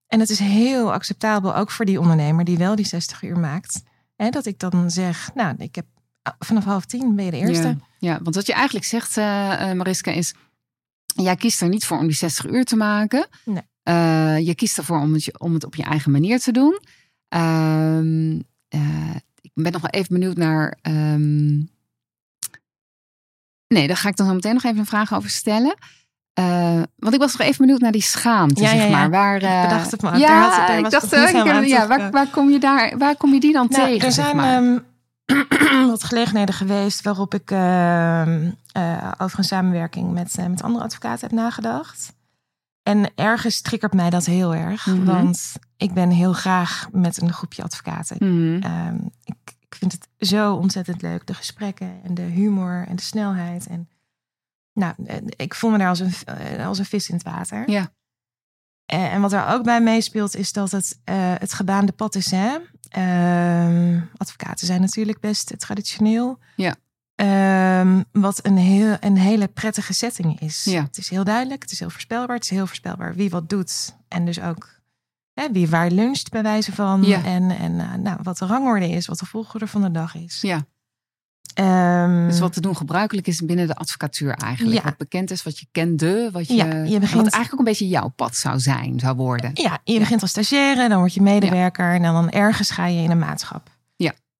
[0.07, 3.81] En het is heel acceptabel, ook voor die ondernemer die wel die 60 uur maakt.
[4.15, 5.85] Hè, dat ik dan zeg, nou, ik heb
[6.39, 7.67] vanaf half tien ben je de eerste.
[7.67, 10.33] Ja, ja want wat je eigenlijk zegt, uh, Mariska, is...
[11.05, 13.27] Jij kiest er niet voor om die 60 uur te maken.
[13.45, 13.63] Nee.
[13.89, 16.79] Uh, je kiest ervoor om het, om het op je eigen manier te doen.
[17.29, 18.35] Um,
[19.41, 20.77] ik ben nog wel even benieuwd naar...
[20.81, 21.69] Um...
[23.67, 25.75] Nee, daar ga ik dan zo meteen nog even een vraag over stellen.
[26.39, 29.09] Uh, want ik was nog even benieuwd naar die schaamte, ja, zeg ja, maar.
[29.09, 30.17] Waar, uh, ik bedacht het maar.
[30.17, 33.33] Ja, daar had, daar ik dacht, uh, ja, waar, waar, kom je daar, waar kom
[33.33, 34.07] je die dan nou, tegen?
[34.07, 34.63] Er zijn zeg maar?
[34.63, 38.49] um, wat gelegenheden geweest waarop ik ehm,
[39.17, 42.13] over een samenwerking met, met andere advocaten heb nagedacht.
[42.89, 44.85] En ergens triggert mij dat heel erg.
[44.85, 44.95] Mhm.
[44.95, 45.15] Mm -hmm.
[45.15, 48.17] Want ik ben heel graag met een groepje advocaten.
[48.19, 48.87] Mm -hmm.
[48.87, 51.27] um, ik, ik vind het zo ontzettend leuk.
[51.27, 53.67] De gesprekken en de humor en de snelheid.
[53.67, 53.89] En
[54.73, 54.93] nou,
[55.35, 56.13] ik voel me daar als een,
[56.59, 57.69] als een vis in het water.
[57.69, 57.91] Ja.
[58.85, 62.31] En wat er ook bij meespeelt is dat het uh, het gebaande pad is.
[62.31, 62.57] Hè?
[62.97, 66.39] Uh, advocaten zijn natuurlijk best traditioneel.
[66.55, 66.75] Ja.
[67.21, 70.63] Um, wat een, heel, een hele prettige setting is.
[70.63, 70.81] Ja.
[70.81, 72.35] Het is heel duidelijk, het is heel voorspelbaar.
[72.35, 73.95] Het is heel voorspelbaar wie wat doet.
[74.07, 74.69] En dus ook
[75.33, 77.03] hè, wie waar luncht bij wijze van.
[77.03, 77.23] Ja.
[77.23, 80.41] En, en uh, nou, wat de rangorde is, wat de volgorde van de dag is.
[80.41, 80.65] Ja.
[82.03, 84.77] Um, dus wat te doen gebruikelijk is binnen de advocatuur eigenlijk.
[84.77, 84.83] Ja.
[84.83, 87.23] Wat bekend is, wat je kende, wat, je, ja, je begint...
[87.23, 89.51] wat eigenlijk ook een beetje jouw pad zou zijn, zou worden.
[89.53, 93.11] Ja, je begint als stagiaire, dan word je medewerker en dan ergens ga je in
[93.11, 93.77] een maatschap.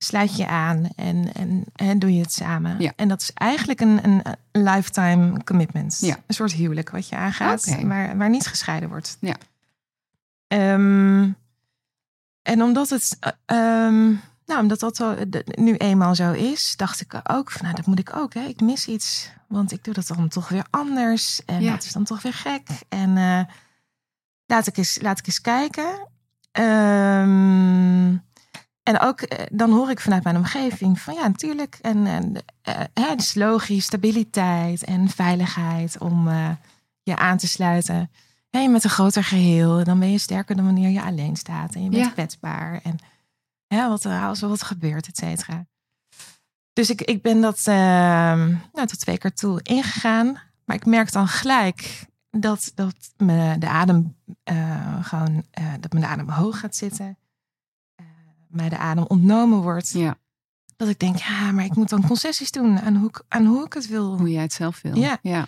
[0.02, 2.76] Sluit je aan en, en, en doe je het samen.
[2.80, 2.94] Ja.
[2.96, 5.98] En dat is eigenlijk een, een lifetime commitment.
[6.02, 6.18] Ja.
[6.28, 7.86] Een soort huwelijk wat je aangaat, okay.
[7.86, 9.18] waar, waar niet gescheiden wordt.
[9.20, 9.36] Ja.
[10.48, 11.36] Um,
[12.42, 13.18] en omdat het...
[13.46, 18.00] Um, nou, omdat dat nu eenmaal zo is, dacht ik ook van, nou, dat moet
[18.00, 18.34] ik ook.
[18.34, 18.42] Hè.
[18.42, 21.46] Ik mis iets, want ik doe dat dan toch weer anders.
[21.46, 21.72] En ja.
[21.72, 22.68] dat is dan toch weer gek.
[22.90, 23.42] En uh,
[24.46, 26.08] laat, ik eens, laat ik eens kijken.
[26.52, 28.28] Um,
[28.90, 31.78] en ook, uh, dan hoor ik vanuit mijn omgeving van, ja, natuurlijk.
[31.82, 32.34] En, en
[32.70, 36.30] uh, het is logisch, stabiliteit en veiligheid om
[37.04, 38.12] je aan te sluiten.
[38.50, 41.76] En met een groter geheel, dan ben je sterker dan wanneer je alleen staat.
[41.76, 42.12] En je bent Ja.
[42.12, 42.96] kwetsbaar en
[43.68, 45.66] ja, wat, als er wat gebeurt, et cetera.
[46.74, 47.76] Dus ik, ik ben dat uh,
[48.74, 50.42] nou, tot twee keer toe ingegaan.
[50.66, 54.16] Maar ik merk dan gelijk dat, dat me de adem
[54.52, 55.46] uh, gewoon,
[55.80, 57.18] dat de adem hoog gaat zitten.
[58.50, 59.90] Mij de adem ontnomen wordt.
[59.90, 60.18] Ja.
[60.76, 63.66] Dat ik denk, ja, maar ik moet dan concessies doen aan hoe ik, aan hoe
[63.66, 64.18] ik het wil.
[64.18, 64.96] Hoe jij het zelf wil.
[64.96, 65.18] Ja.
[65.22, 65.48] ja.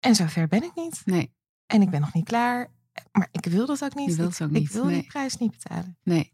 [0.00, 1.02] En zover ben ik niet.
[1.04, 1.32] Nee.
[1.66, 2.70] En ik ben nog niet klaar.
[3.12, 4.10] Maar ik wil dat ook niet.
[4.10, 4.66] Je wilt ook ik, niet.
[4.66, 5.00] Ik wil nee.
[5.00, 5.96] die prijs niet betalen.
[6.02, 6.32] Nee.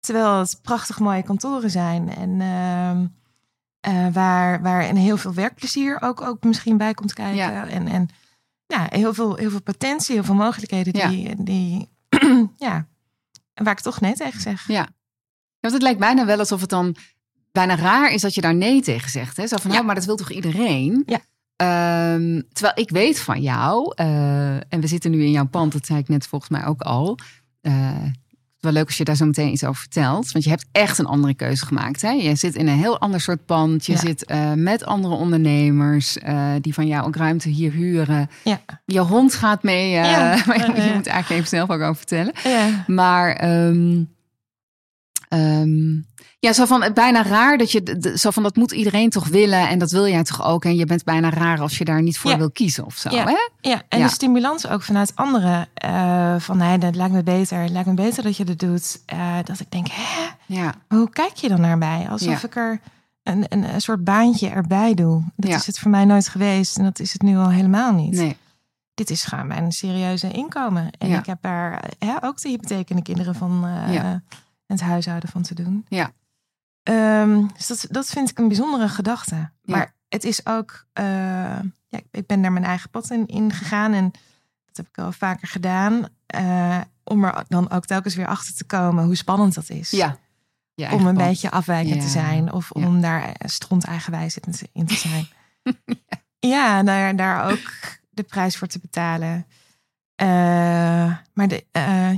[0.00, 2.08] Terwijl het prachtig mooie kantoren zijn.
[2.14, 3.00] En uh,
[3.94, 7.36] uh, waar, waar en heel veel werkplezier ook, ook misschien bij komt kijken.
[7.36, 7.66] Ja.
[7.66, 8.08] En, en
[8.66, 10.92] ja, heel, veel, heel veel potentie, heel veel mogelijkheden.
[10.92, 11.34] Die, Ja.
[11.38, 11.88] die
[12.66, 12.86] ja,
[13.54, 14.66] waar ik toch nee tegen zeg.
[14.66, 14.88] Ja.
[15.60, 15.68] Ja.
[15.68, 16.96] Want het lijkt bijna wel alsof het dan
[17.52, 19.36] bijna raar is dat je daar nee tegen zegt.
[19.36, 19.46] Hè?
[19.46, 19.72] Zo van, Ja.
[19.76, 21.02] nou, maar dat wil toch iedereen?
[21.06, 21.18] Ja.
[21.56, 25.86] Ehm, terwijl ik weet van jou, eh, en we zitten nu in jouw pand, dat
[25.86, 27.18] zei ik net volgens mij ook al.
[27.60, 27.96] Eh,
[28.60, 30.32] wel leuk als je daar zo meteen iets over vertelt.
[30.32, 32.02] Want je hebt echt een andere keuze gemaakt.
[32.02, 32.10] Hè?
[32.10, 33.86] Je zit in een heel ander soort pand.
[33.86, 33.98] Je Ja.
[33.98, 38.30] zit uh, met andere ondernemers uh, die van jou ook ruimte hier huren.
[38.44, 38.60] Ja.
[38.84, 39.94] Je hond gaat mee.
[39.94, 40.34] Uh, Ja.
[40.34, 42.32] je moet eigenlijk even zelf ook over vertellen.
[42.44, 42.84] Ja.
[42.86, 44.08] Maar um,
[45.28, 46.06] um,
[46.38, 49.78] ja, zo van bijna raar dat je zo van dat moet iedereen toch willen en
[49.78, 52.30] dat wil jij toch ook en je bent bijna raar als je daar niet voor
[52.30, 52.36] Ja.
[52.36, 53.10] wil kiezen of zo.
[53.10, 53.24] Ja.
[53.24, 53.68] Hè?
[53.70, 54.06] Ja, en Ja.
[54.06, 55.68] de stimulans ook vanuit anderen.
[55.74, 57.58] eh, van nee, dat lijkt me beter.
[57.60, 59.02] Het lijkt me beter dat je dat doet.
[59.06, 62.06] Eh, dat ik denk, hè, Ja, hoe kijk je dan naar mij?
[62.10, 62.80] Alsof ik er
[63.22, 65.22] een, een, een soort baantje erbij doe.
[65.36, 66.78] Dat is het voor mij nooit geweest.
[66.78, 68.14] En dat is het nu al helemaal niet.
[68.14, 68.36] nee.
[68.94, 70.90] Dit is gewoon mijn serieuze inkomen.
[70.98, 71.18] En Ja.
[71.18, 74.22] ik heb daar hè, ook de hypotheek en de kinderen van eh, Ja.
[74.76, 75.86] Het huishouden van te doen.
[75.88, 76.12] Ja.
[76.82, 79.36] Ehm, dus dat, dat vind ik een bijzondere gedachte.
[79.36, 79.50] Ja.
[79.62, 81.04] Maar het is ook, eh,
[81.88, 83.92] ja, ik ben daar mijn eigen pad in, in gegaan.
[83.92, 84.10] En
[84.64, 86.08] dat heb ik al vaker gedaan.
[86.34, 89.90] Uh, om er dan ook telkens weer achter te komen hoe spannend dat is.
[89.90, 90.18] Ja.
[90.90, 92.52] om een beetje afwijkend te zijn.
[92.52, 94.38] Of om daar stront eigenwijs
[94.72, 95.28] in te zijn.
[96.54, 97.70] ja, daar, daar ook
[98.10, 99.46] de prijs voor te betalen.
[100.22, 100.26] Uh,
[101.32, 101.64] maar de,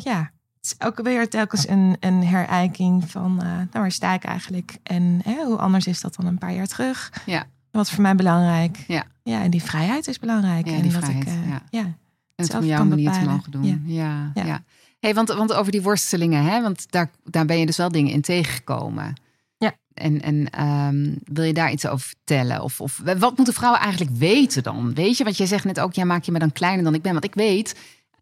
[0.02, 0.30] ja,
[0.72, 4.76] is ook weer telkens een, een herijking van, uh, nou waar sta ik eigenlijk?
[4.82, 7.12] En hè, hoe anders is dat dan een paar jaar terug?
[7.26, 7.46] Ja.
[7.70, 8.84] Wat voor mij belangrijk?
[8.86, 9.04] Ja.
[9.22, 10.66] Ja, en die vrijheid is belangrijk.
[10.66, 11.62] Ja, en die vrijheid, ik, ja.
[11.70, 11.80] ja.
[11.80, 13.82] En het op jouw manier te mogen doen.
[13.86, 14.30] Ja.
[14.34, 14.62] Ja.
[15.00, 16.62] Hey, want, want over die worstelingen, hè?
[16.62, 19.14] want daar, daar ben je dus wel dingen in tegengekomen.
[19.56, 19.72] Ja.
[19.94, 22.62] En, en ehm, wil je daar iets over vertellen?
[22.62, 24.94] Of, of wat moeten vrouwen eigenlijk weten dan?
[24.94, 27.02] Weet je, want jij zegt net ook, ja, maak je me dan kleiner dan ik
[27.02, 27.12] ben.
[27.12, 27.76] Want ik weet,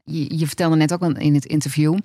[0.05, 1.99] je, je vertelde net ook in het interview.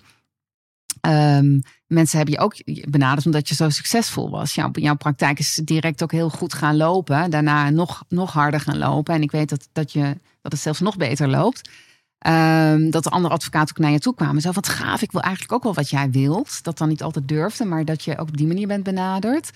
[1.02, 2.56] Ehm, mensen hebben je ook
[2.90, 4.56] benaderd omdat je zo succesvol was.
[4.56, 7.30] Jouw, jouw praktijk is direct ook heel goed gaan lopen.
[7.30, 9.16] Daarna nog, nog harder gaan lopen.
[9.16, 11.70] En ik weet dat, dat, je, dat het zelfs nog beter loopt.
[12.18, 14.42] Ehm, dat de andere advocaten ook naar je toe kwamen.
[14.42, 16.64] Zo wat gaaf, ik wil eigenlijk ook wel wat jij wilt.
[16.64, 19.52] Dat dan niet altijd durfde, maar dat je ook op die manier bent benaderd.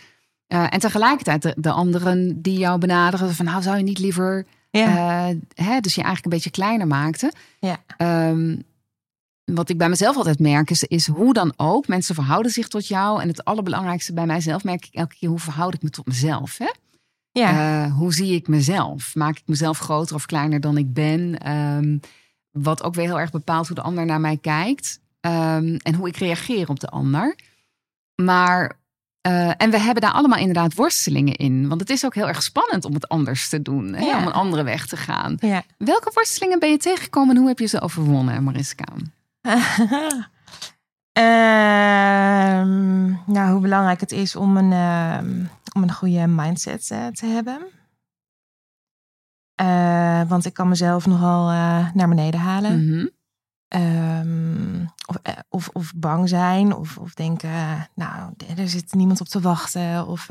[0.47, 3.33] Eh, en tegelijkertijd de, de anderen die jou benaderen.
[3.33, 4.45] Van nou zou je niet liever...
[4.69, 5.27] Ja.
[5.29, 7.33] eh, hè, dus je eigenlijk een beetje kleiner maakte.
[7.59, 7.77] Ja.
[7.97, 8.55] Ehm,
[9.53, 11.87] wat ik bij mezelf altijd merk is, is hoe dan ook.
[11.87, 13.21] Mensen verhouden zich tot jou.
[13.21, 15.29] En het allerbelangrijkste bij mijzelf merk ik elke keer.
[15.29, 16.57] Hoe verhoud ik me tot mezelf?
[16.57, 16.69] Hè?
[17.31, 17.83] ja.
[17.85, 19.15] Eh, hoe zie ik mezelf?
[19.15, 21.37] Maak ik mezelf groter of kleiner dan ik ben?
[21.37, 21.97] Ehm,
[22.51, 24.99] wat ook weer heel erg bepaalt hoe de ander naar mij kijkt.
[25.19, 27.35] Ehm, en hoe ik reageer op de ander.
[28.15, 28.79] Maar,
[29.21, 31.67] eh, en we hebben daar allemaal inderdaad worstelingen in.
[31.67, 33.93] Want het is ook heel erg spannend om het anders te doen.
[33.93, 34.05] Hè?
[34.05, 34.17] Ja.
[34.17, 35.37] Om een andere weg te gaan.
[35.39, 35.63] ja.
[35.77, 38.85] Welke worstelingen ben je tegengekomen en hoe heb je ze overwonnen, Mariska?
[41.17, 47.25] Ehm, nou, hoe belangrijk het is om een, ehm, om een goede mindset eh, te
[47.25, 47.59] hebben.
[49.55, 52.85] Eh, want ik kan mezelf nogal eh, naar beneden halen.
[52.89, 53.07] Mhm.
[53.67, 55.17] Ehm, of,
[55.49, 56.73] of, of bang zijn.
[56.75, 60.07] Of, of denken, nou, er zit niemand op te wachten.
[60.07, 60.27] Of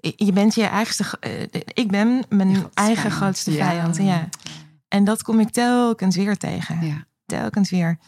[0.00, 1.04] je- bent je eigenste...
[1.04, 3.16] ge- ik ben mijn grootste eigen vijand.
[3.20, 3.66] grootste Ja.
[3.66, 3.96] vijand.
[3.96, 4.28] Ja.
[4.88, 7.04] En dat kom ik telkens weer tegen Ja.
[7.26, 7.98] telkens weer.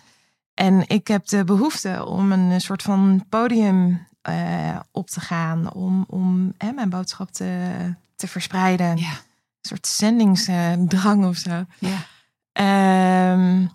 [0.54, 5.72] En ik heb de behoefte om een soort van podium eh, op te gaan.
[5.72, 7.70] Om, om hè, mijn boodschap te,
[8.14, 8.96] te verspreiden.
[8.96, 9.10] Ja.
[9.10, 11.64] Een soort zendingsdrang of zo.
[11.78, 11.98] Ja.
[12.52, 13.66] Ehm,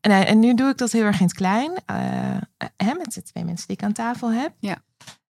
[0.00, 1.72] en, eh, en nu doe ik dat heel erg in het klein.
[1.86, 2.36] eh,
[2.76, 4.52] hè, met de twee mensen die ik aan tafel heb.
[4.58, 4.82] Ja.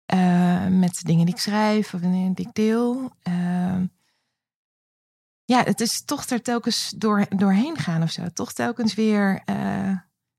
[0.05, 3.11] Eh, met de dingen die ik schrijf of dingen die ik deel.
[3.23, 3.85] Ehm,
[5.45, 8.27] ja, het is toch er telkens door, doorheen gaan of zo.
[8.33, 9.91] Toch telkens weer eh,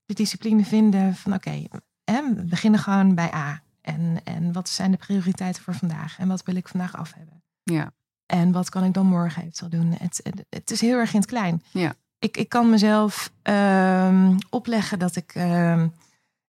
[0.05, 1.63] de discipline vinden van oké,
[2.05, 3.61] we beginnen gewoon bij A.
[3.81, 6.19] En, en wat zijn de prioriteiten voor vandaag?
[6.19, 7.43] En wat wil ik vandaag af hebben?
[7.63, 7.91] Ja.
[8.25, 9.95] En wat kan ik dan morgen eventueel doen?
[9.99, 11.61] Het, het, het is heel erg in het klein.
[11.71, 11.93] Ja.
[12.19, 15.87] Ik, ik kan mezelf ehm, opleggen dat ik ehm,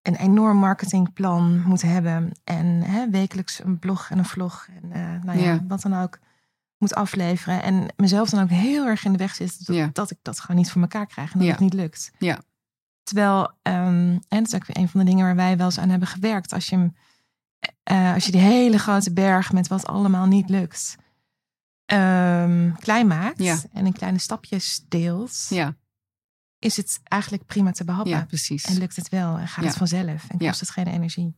[0.03, 2.33] een enorm marketingplan moet hebben.
[2.45, 4.69] En wekelijks een blog en een vlog.
[4.83, 5.64] En eh, nou ja, Ja.
[5.69, 6.19] wat dan ook
[6.79, 7.62] moet afleveren.
[7.62, 9.67] En mezelf dan ook heel erg in de weg zit.
[9.67, 9.90] Dat, Ja.
[9.93, 11.33] dat ik dat gewoon niet voor elkaar krijg.
[11.33, 11.53] En dat Ja.
[11.53, 12.12] het niet lukt.
[12.19, 12.38] Ja.
[13.05, 15.79] Terwijl, ehm, en dat is ook weer een van de dingen waar wij wel eens
[15.79, 16.53] aan hebben gewerkt.
[16.53, 16.97] Als je, hem,
[17.83, 20.97] eh, als je die hele grote berg met wat allemaal niet lukt,
[21.85, 23.59] ehm, klein maakt Ja.
[23.73, 25.77] en in kleine stapjes deelt, Ja.
[26.59, 28.11] is het eigenlijk prima te behappen.
[28.12, 28.64] ja, precies.
[28.64, 29.69] En lukt het wel en gaat Ja.
[29.71, 30.49] het vanzelf en Ja.
[30.49, 31.35] kost het geen energie.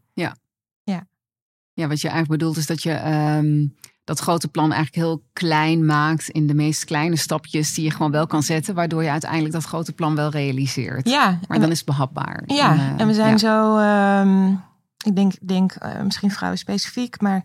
[1.78, 3.66] Ja, wat je eigenlijk bedoelt is dat je ehm,
[4.06, 8.10] dat grote plan eigenlijk heel klein maakt in de meest kleine stapjes die je gewoon
[8.10, 11.08] wel kan zetten, waardoor je uiteindelijk dat grote plan wel realiseert.
[11.08, 12.42] Ja, Maar dan is het behapbaar.
[12.46, 13.38] Ja, En, eh, en we zijn ja.
[13.38, 14.50] zo, ehm,
[15.04, 17.44] ik denk, denk eh, misschien vrouwen specifiek, maar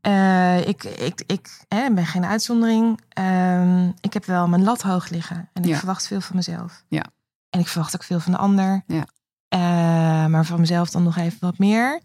[0.00, 3.00] eh, ik, ik, ik hè, ben geen uitzondering.
[3.08, 5.76] Ehm, ik heb wel mijn lat hoog liggen en ik Ja.
[5.76, 6.84] verwacht veel van mezelf.
[6.88, 7.04] Ja.
[7.50, 8.82] En ik verwacht ook veel van de ander.
[8.86, 9.06] Ja.
[9.48, 12.00] Eh, maar van mezelf dan nog even wat meer.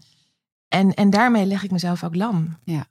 [0.67, 2.57] En, en daarmee leg ik mezelf ook lam.
[2.63, 2.85] Ja.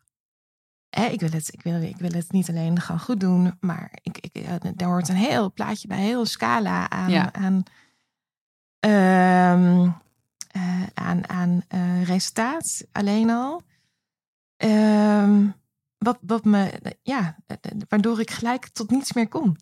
[0.90, 3.90] Hè, ik, wil het, ik, wil, ik wil het niet alleen gewoon goed doen, maar
[4.02, 7.32] ik, ik, daar hoort een heel plaatje bij, een heel scala aan, Ja.
[7.32, 7.62] aan,
[8.80, 9.88] ehm,
[10.50, 13.62] eh, aan, aan eh, resultaat alleen al.
[14.56, 15.46] Ehm,
[15.98, 17.36] wat, wat me, ja,
[17.88, 19.56] waardoor ik gelijk tot niets meer kom.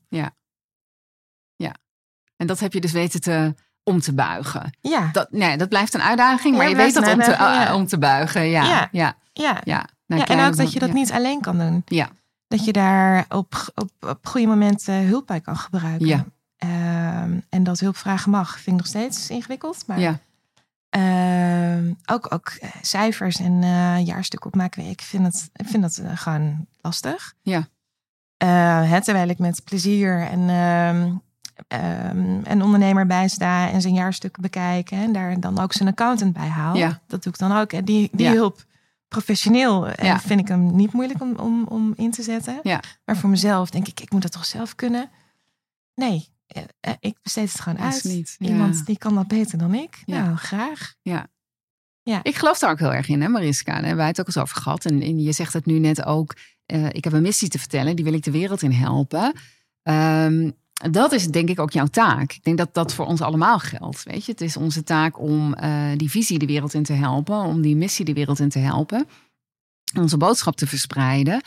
[2.37, 4.77] En dat heb je dus weten te, om te buigen.
[4.81, 7.69] Ja, Dat, nee, dat blijft een uitdaging, maar Ja, je weet dat om te, ja.
[7.69, 8.43] uh, om te buigen.
[8.49, 9.61] Ja, ja, Ja.
[9.65, 9.89] ja.
[10.17, 10.27] Ja.
[10.27, 10.95] en ook dat je dat ja.
[10.95, 11.83] niet alleen kan doen.
[11.87, 12.09] Ja.
[12.49, 16.07] Dat je daar op, op, op goede momenten hulp bij kan gebruiken.
[16.07, 16.25] Ja.
[16.57, 19.87] Ehm, en dat hulp vragen mag, vind ik nog steeds ingewikkeld.
[19.87, 20.21] Maar Ja,
[20.91, 24.85] Ehm, ook, ook eh, cijfers en eh jaarstuk opmaken.
[24.85, 27.35] Ik vind het, ik vind dat eh, gewoon lastig.
[27.43, 27.69] Ja.
[28.45, 31.23] Uh, hè, terwijl ik met plezier en, um,
[32.45, 36.77] een ondernemer bijsta en zijn jaarstukken bekijken en daar dan ook zijn accountant bij haal.
[36.77, 37.01] Ja.
[37.07, 37.73] Dat doe ik dan ook.
[37.73, 38.33] En die, die Ja.
[38.33, 38.65] hulp
[39.09, 40.21] professioneel en Ja.
[40.21, 42.61] vind ik hem niet moeilijk om, om, om in te zetten.
[42.63, 42.83] Ja.
[43.05, 45.11] Maar voor mezelf denk ik, ik moet dat toch zelf kunnen?
[45.95, 48.05] Nee, eh, eh, ik besteed het gewoon uit.
[48.05, 48.49] niet, ja.
[48.49, 50.03] Iemand die kan dat beter dan ik.
[50.05, 50.23] Ja.
[50.25, 50.95] Nou, graag.
[52.23, 53.71] Ik geloof daar ook heel erg in, hè, Mariska.
[53.73, 54.85] Daar hebben wij het ook eens over gehad.
[54.85, 56.35] En, en je zegt het nu net ook.
[56.67, 59.33] eh, ik heb een missie te vertellen, die wil ik de wereld in helpen.
[59.83, 62.33] Ehm, dat is denk ik ook jouw taak.
[62.33, 64.03] Ik denk dat dat voor ons allemaal geldt.
[64.03, 64.33] Weet je?
[64.33, 67.77] Het is onze taak om eh, die visie de wereld in te helpen, om die
[67.77, 69.09] missie de wereld in te helpen,
[69.99, 71.43] onze boodschap te verspreiden.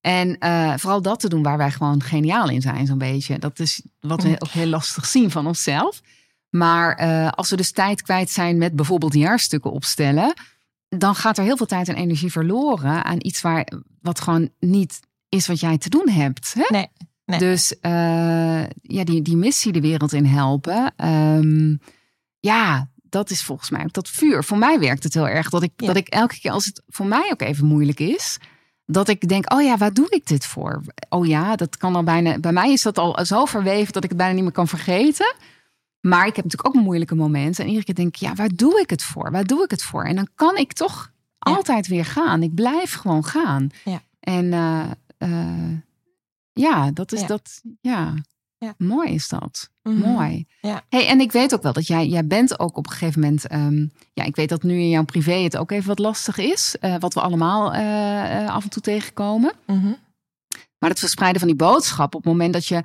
[0.00, 3.38] En eh, vooral dat te doen waar wij gewoon geniaal in zijn, zo'n beetje.
[3.38, 6.00] Dat is wat we ook heel lastig zien van onszelf.
[6.50, 10.34] Maar eh, als we dus tijd kwijt zijn met bijvoorbeeld jaarstukken opstellen,
[10.88, 15.00] dan gaat er heel veel tijd en energie verloren aan iets waar, wat gewoon niet
[15.28, 16.54] is wat jij te doen hebt.
[16.54, 16.64] Hè?
[16.68, 16.88] Nee,
[17.26, 17.38] nee.
[17.38, 20.92] Dus eh, ja, die, die missie de wereld in helpen.
[20.96, 21.76] ehm,
[22.40, 24.44] ja, dat is volgens mij ook dat vuur.
[24.44, 25.86] Voor mij werkt het heel erg dat ik, Ja.
[25.86, 28.38] dat ik elke keer als het voor mij ook even moeilijk is,
[28.86, 30.82] dat ik denk, oh ja, waar doe ik dit voor?
[31.08, 32.38] Oh ja, dat kan al bijna.
[32.38, 35.34] Bij mij is dat al zo verweven dat ik het bijna niet meer kan vergeten.
[36.00, 37.60] Maar ik heb natuurlijk ook moeilijke momenten.
[37.62, 39.30] En iedere keer denk ik, ja, waar doe ik het voor?
[39.30, 40.04] Waar doe ik het voor?
[40.04, 41.52] En dan kan ik toch Ja.
[41.52, 42.42] altijd weer gaan.
[42.42, 43.70] Ik blijf gewoon gaan.
[43.84, 44.00] Ja.
[44.20, 44.84] En eh,
[45.18, 45.78] eh,
[46.60, 47.26] ja, dat is Ja.
[47.26, 47.62] dat.
[47.80, 48.14] Ja.
[48.58, 48.74] Ja.
[48.78, 49.70] mooi is dat.
[49.82, 49.98] Mhm.
[50.12, 50.46] Mooi.
[50.60, 50.82] Ja.
[50.88, 53.46] Hey, en ik weet ook wel dat jij, jij bent ook op een gegeven moment.
[53.46, 56.76] ehm, ja, ik weet dat nu in jouw privé het ook even wat lastig is.
[56.80, 59.52] eh, wat we allemaal eh, eh, af en toe tegenkomen.
[59.66, 59.92] Mhm.
[60.78, 62.82] Maar het verspreiden van die boodschap, op het moment dat je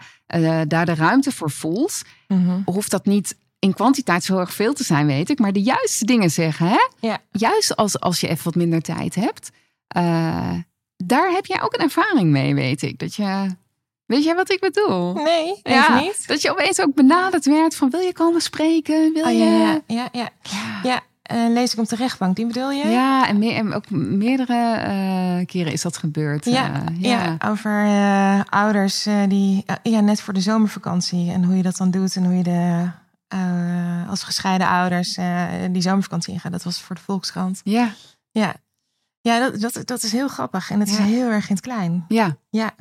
[0.67, 2.61] daar de ruimte voor voelt, Mhm.
[2.65, 5.39] hoeft dat niet in kwantiteit zo erg veel te zijn, weet ik.
[5.39, 6.87] Maar de juiste dingen zeggen, hè?
[6.99, 7.19] Ja.
[7.31, 9.51] Juist als, als je even wat minder tijd hebt.
[11.05, 12.99] daar heb jij ook een ervaring mee, weet ik.
[12.99, 13.55] Dat je,
[14.11, 15.13] weet jij wat ik bedoel?
[15.13, 16.27] Nee, Ja, niet.
[16.27, 19.13] Dat je opeens ook benaderd werd van, wil je komen spreken?
[19.13, 19.37] Wil Oh, je...
[19.37, 20.29] ja, ja, ja,
[20.83, 21.01] ja.
[21.33, 21.47] Ja.
[21.49, 22.87] lees ik op de rechtbank, die bedoel je?
[22.87, 26.45] Ja, en, meer, en ook meerdere eh, keren is dat gebeurd.
[26.45, 27.37] Ja, eh, ja.
[27.45, 32.15] over eh, ouders die ja, net voor de zomervakantie en hoe je dat dan doet
[32.15, 32.89] en hoe je de
[34.09, 35.17] als gescheiden ouders
[35.71, 36.51] die zomervakantie ingaan.
[36.51, 37.61] Dat was voor de Volkskrant.
[37.63, 37.89] ja,
[38.31, 38.53] Ja,
[39.21, 42.05] ja dat, dat, dat is heel grappig en het is heel erg in het klein.
[42.07, 42.35] ja.
[42.49, 42.71] Ja,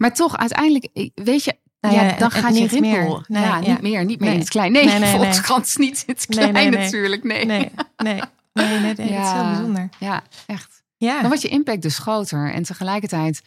[0.00, 2.90] Maar toch, uiteindelijk, weet je, Nou ja, ja, dan gaat je niet rimpel.
[2.90, 3.24] meer.
[3.28, 3.72] Nee, ja, ja.
[3.72, 4.34] niet meer, niet meer Nee.
[4.34, 4.72] in het klein.
[4.72, 5.20] Nee, Nee, nee, nee.
[5.20, 7.24] Volkskrant is niet in het klein natuurlijk.
[7.24, 7.44] Nee.
[7.46, 8.20] nee, nee,
[8.52, 9.88] nee, nee, is heel bijzonder.
[9.98, 10.82] Ja, echt.
[10.96, 12.52] Ja, Dan wordt je impact dus groter.
[12.52, 13.42] En tegelijkertijd,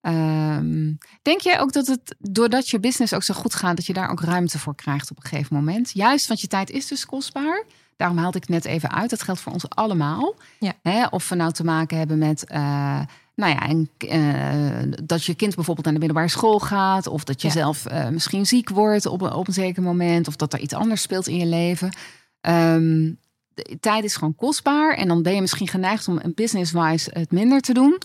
[0.00, 0.92] ehm,
[1.22, 4.10] denk jij ook dat het, doordat je business ook zo goed gaat, dat je daar
[4.10, 5.90] ook ruimte voor krijgt op een gegeven moment?
[5.92, 7.64] Juist, want je tijd is dus kostbaar.
[7.96, 9.10] Daarom haalde ik het net even uit.
[9.10, 10.34] Dat geldt voor ons allemaal.
[10.58, 10.72] Ja.
[10.82, 13.00] Hè, of we nou te maken hebben met, eh,
[13.38, 17.06] nou ja, eh, dat je kind bijvoorbeeld naar de middelbare school gaat.
[17.06, 17.54] Of dat je Ja.
[17.54, 20.28] zelf eh, misschien ziek wordt op, een- op een zeker moment.
[20.28, 21.96] Of dat er iets anders speelt in je leven.
[22.40, 23.12] Ehm,
[23.54, 24.94] de tijd is gewoon kostbaar.
[24.94, 27.98] En dan ben je misschien geneigd om een business-wise het minder te doen.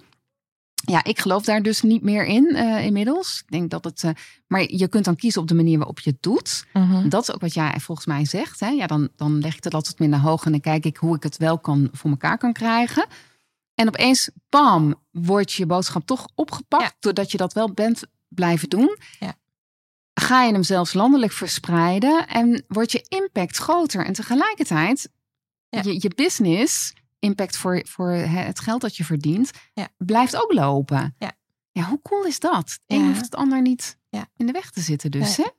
[0.85, 3.41] Ja, ik geloof daar dus niet meer in eh, inmiddels.
[3.45, 4.03] Ik denk dat het.
[4.47, 6.65] maar je kunt dan kiezen op de manier waarop je het doet.
[6.73, 7.09] Mhm.
[7.09, 8.59] Dat is ook wat jij volgens mij zegt.
[8.59, 8.67] Hè?
[8.69, 11.23] Ja, dan, dan leg ik lat wat minder hoog en dan kijk ik hoe ik
[11.23, 13.05] het wel kan voor elkaar kan krijgen.
[13.75, 16.83] En opeens, bam, wordt je boodschap toch opgepakt.
[16.83, 16.91] Ja.
[16.99, 18.97] Doordat je dat wel bent blijven doen.
[19.19, 19.33] Ja.
[20.13, 24.05] Ga je hem zelfs landelijk verspreiden en wordt je impact groter.
[24.05, 25.09] En tegelijkertijd,
[25.69, 25.81] Ja.
[25.83, 29.51] je, je business, impact voor, voor het geld dat je verdient,
[29.97, 31.15] blijft ook lopen.
[31.19, 31.31] Ja.
[31.71, 32.79] ja, hoe cool is dat?
[32.85, 32.97] Ja.
[33.05, 34.27] hoeft het ander niet Ja.
[34.35, 35.45] in de weg te zitten dus, Nee.
[35.45, 35.51] hè?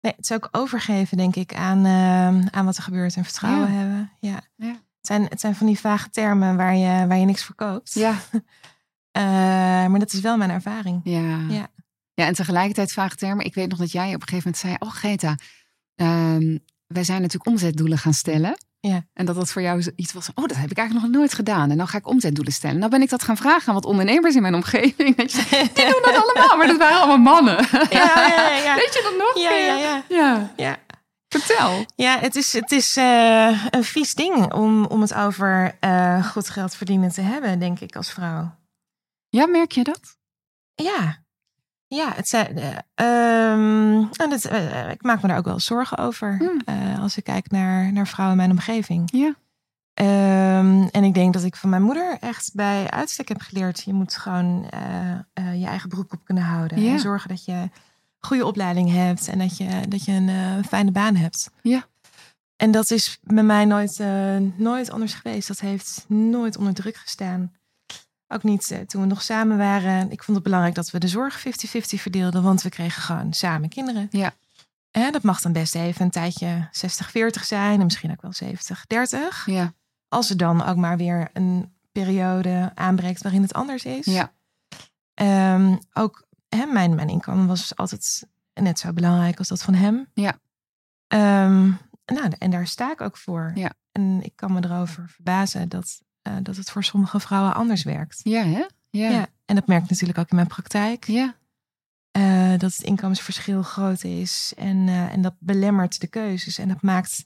[0.00, 3.72] Nee, het is ook overgeven, denk ik, aan, eh, aan wat er gebeurt en vertrouwen
[3.72, 3.78] Ja.
[3.78, 4.12] hebben.
[4.20, 4.40] Ja.
[5.02, 7.92] Het, zijn, het zijn van die vage termen waar je, waar je niks voor koopt.
[7.94, 8.14] Ja.
[9.12, 9.22] Eh,
[9.86, 11.00] maar dat is wel mijn ervaring.
[11.04, 11.38] Ja.
[11.48, 11.66] Ja.
[12.14, 13.44] ja, en tegelijkertijd vage termen.
[13.44, 15.36] Ik weet nog dat jij op een gegeven moment zei: Oh, Greta,
[15.94, 18.56] ehm, wij zijn natuurlijk omzetdoelen gaan stellen.
[18.80, 19.06] Ja.
[19.14, 20.28] En dat dat voor jou iets was.
[20.34, 21.70] Oh, dat heb ik eigenlijk nog nooit gedaan.
[21.70, 22.78] En dan ga ik omzetdoelen stellen.
[22.78, 25.16] Nou ben ik dat gaan vragen aan wat ondernemers in mijn omgeving.
[25.16, 27.66] Dat je, die doen dat allemaal, maar dat waren allemaal mannen.
[27.72, 28.74] Ja, ja, ja, ja.
[28.82, 29.42] Weet je dat nog?
[29.42, 30.52] Ja, ja, ja.
[30.56, 30.78] ja.
[31.32, 31.38] Ja.
[31.38, 31.84] Vertel.
[31.94, 36.48] Ja, het is, het is eh, een vies ding om, om het over eh, goed
[36.48, 38.54] geld verdienen te hebben, denk ik, als vrouw.
[39.28, 40.16] Ja, merk je dat?
[40.74, 41.24] Ja,
[41.86, 42.58] ja het zijn,
[42.94, 46.98] en het, eh, ik maak me daar ook wel zorgen over Hmm.
[47.00, 49.08] als ik kijk naar, naar vrouwen in mijn omgeving.
[49.12, 49.34] Ja.
[49.94, 53.92] Ehm, en ik denk dat ik van mijn moeder echt bij uitstek heb geleerd: je
[53.92, 54.66] moet gewoon
[55.34, 56.80] je eigen broek op kunnen houden.
[56.80, 56.92] Ja.
[56.92, 57.68] En zorgen dat je
[58.26, 61.50] goede opleiding hebt en dat je, dat je een eh, fijne baan hebt.
[61.62, 61.86] Ja.
[62.56, 65.48] En dat is bij mij nooit, eh, nooit anders geweest.
[65.48, 67.52] Dat heeft nooit onder druk gestaan.
[68.28, 70.10] Ook niet eh, toen we nog samen waren.
[70.10, 73.68] Ik vond het belangrijk dat we de zorg 50-50 verdeelden, want we kregen gewoon samen
[73.68, 74.08] kinderen.
[74.10, 74.34] Ja.
[74.90, 79.44] En dat mag dan best even een tijdje 60-40 zijn en misschien ook wel 70-30.
[79.44, 79.72] Ja.
[80.08, 84.04] Als er dan ook maar weer een periode aanbreekt waarin het anders is.
[84.04, 84.32] Ja.
[85.14, 90.06] Ehm, ook hè, mijn, mijn inkomen was altijd net zo belangrijk als dat van hem.
[90.14, 90.38] Ja.
[91.06, 91.70] Ehm,
[92.04, 93.52] nou, en daar sta ik ook voor.
[93.54, 93.72] Ja.
[93.92, 98.20] En ik kan me erover verbazen dat, eh, dat het voor sommige vrouwen anders werkt.
[98.22, 98.66] Ja, hè?
[98.90, 99.08] Ja.
[99.10, 99.26] Ja.
[99.44, 101.06] En dat merk ik natuurlijk ook in mijn praktijk.
[101.06, 101.34] Ja.
[102.10, 104.52] Eh, dat het inkomensverschil groot is.
[104.56, 106.58] En, eh, en dat belemmert de keuzes.
[106.58, 107.24] En dat maakt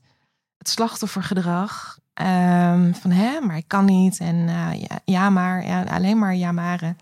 [0.59, 4.19] het slachtoffergedrag ehm, van hè, maar ik kan niet.
[4.19, 4.37] En
[4.79, 6.97] ja, ja, maar, ja, alleen maar ja, maren.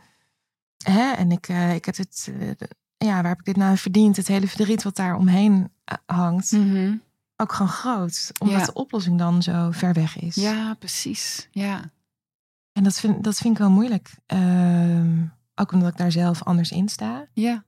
[0.90, 1.10] Hè?
[1.12, 2.48] En ik, eh, ik heb het, eh,
[2.96, 4.16] ja, waar heb ik dit nou verdiend?
[4.16, 6.52] Het hele verdriet wat daar omheen eh, hangt.
[6.52, 6.94] Mhm.
[7.36, 8.30] Ook gewoon groot.
[8.40, 8.64] Omdat Ja.
[8.66, 10.34] de oplossing dan zo ver weg is.
[10.34, 11.48] Ja, precies.
[11.50, 11.80] Ja.
[12.72, 14.14] En dat vind, dat vind ik wel moeilijk.
[14.26, 15.22] Ehm,
[15.54, 17.26] ook omdat ik daar zelf anders in sta.
[17.32, 17.64] Ja.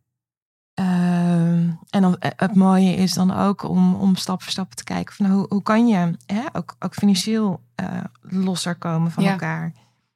[0.74, 5.14] Ehm, en dan, het mooie is dan ook om, om stap voor stap te kijken
[5.14, 9.30] van hoe, hoe kan je hè, ook, ook financieel eh, losser komen van Ja.
[9.30, 9.72] elkaar.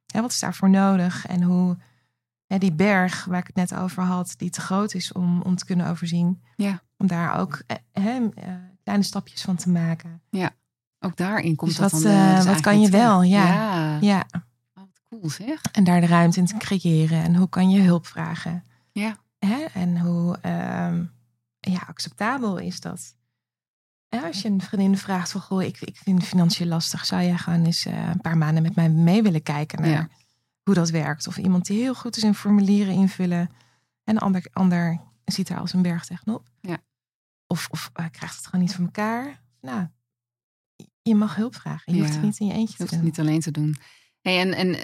[0.07, 1.27] Hè, wat is daarvoor nodig?
[1.27, 1.77] En hoe
[2.51, 5.57] hè, die berg waar ik het net over had, die te groot is om, om
[5.57, 6.43] te kunnen overzien.
[6.57, 6.83] Ja.
[6.97, 8.23] Om daar ook eh, eh,
[8.83, 10.23] kleine stapjes van te maken.
[11.03, 12.13] Ook daarin komt Dus dat wat, dan.
[12.13, 13.03] eh, dus wat kan je terug.
[13.03, 13.23] wel?
[13.23, 13.47] Ja.
[13.53, 13.99] Ja.
[14.01, 14.43] Ja, Oh,
[14.75, 15.63] wat cool zeg.
[15.73, 17.23] en daar de ruimte in te creëren.
[17.23, 18.65] En hoe kan je hulp vragen?
[18.93, 19.17] Ja.
[19.39, 19.65] Hè?
[19.75, 21.05] En hoe ehm,
[21.61, 23.15] ja, acceptabel is dat?
[24.09, 27.07] Ja, als je een vriendin vraagt van, goh, ik, ik vind financiën lastig.
[27.07, 30.09] Zou jij gewoon eens een paar maanden met mij mee willen kijken naar Ja.
[30.71, 31.27] Hoe dat werkt?
[31.27, 33.51] Of iemand die heel goed is in formulieren invullen.
[34.05, 36.49] En een ander, ander ziet er als een berg tegenop.
[36.61, 36.79] Ja.
[37.47, 39.41] Of, of eh, krijgt het gewoon niet voor elkaar.
[39.61, 39.87] Nou,
[41.03, 41.95] je mag hulp vragen.
[41.95, 43.01] Je hoeft het niet in je eentje Je te hoeft doen.
[43.01, 43.77] het niet alleen te doen.
[44.21, 44.77] Hey, en, en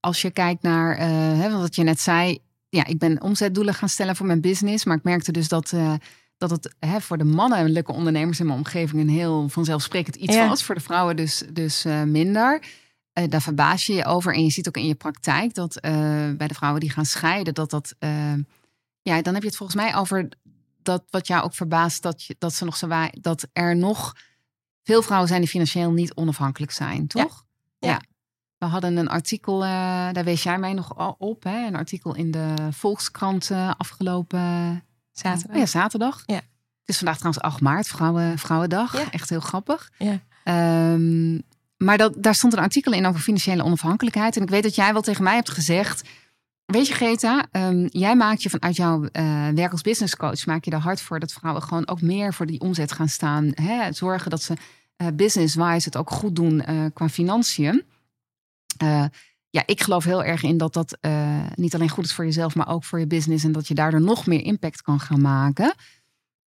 [0.00, 2.38] als je kijkt naar hè, wat je net zei.
[2.68, 4.84] Ja, ik ben omzetdoelen gaan stellen voor mijn business.
[4.84, 5.94] Maar ik merkte dus dat, eh,
[6.36, 10.48] dat het hè, voor de mannelijke ondernemers in mijn omgeving een heel vanzelfsprekend iets Ja.
[10.48, 10.64] was.
[10.64, 12.62] Voor de vrouwen dus, dus minder.
[13.12, 14.34] Eh, daar verbaas je je over.
[14.34, 15.92] En je ziet ook in je praktijk dat eh,
[16.36, 17.94] bij de vrouwen die gaan scheiden, dat dat.
[17.98, 18.34] eh,
[19.02, 20.28] ja, dan heb je het volgens mij over
[20.82, 24.16] dat wat jou ook verbaast, dat, je, dat ze nog zo wa- dat er nog
[24.82, 27.44] veel vrouwen zijn die financieel niet onafhankelijk zijn, toch?
[27.78, 28.00] Ja.
[28.58, 31.66] We hadden een artikel, daar wees jij mij nog op, hè?
[31.66, 34.40] een artikel in de Volkskrant afgelopen
[35.12, 35.50] Zaterdag.
[35.56, 36.22] Oh ja, zaterdag.
[36.26, 36.34] Ja.
[36.34, 36.42] Het
[36.84, 38.92] is vandaag trouwens 8 maart, Vrouwen, Vrouwendag.
[38.98, 39.10] Ja.
[39.10, 39.90] Echt heel grappig.
[39.98, 40.18] Ja.
[40.44, 41.38] Ehm,
[41.84, 44.36] maar dat, daar stond een artikel in over financiële onafhankelijkheid.
[44.36, 46.08] En ik weet dat jij wel tegen mij hebt gezegd.
[46.64, 50.64] Weet je, Greta, ehm, jij maakt je vanuit jouw eh, werk als business coach, maak
[50.64, 53.50] je er hard voor dat vrouwen gewoon ook meer voor die omzet gaan staan.
[53.54, 53.92] Hè?
[53.92, 54.54] Zorgen dat ze
[54.96, 57.84] eh, business-wise het ook goed doen eh, qua financiën.
[59.50, 60.98] Ja, ik geloof heel erg in dat dat
[61.54, 63.44] niet alleen goed is voor jezelf, maar ook voor je business.
[63.44, 65.74] En dat je daardoor nog meer impact kan gaan maken.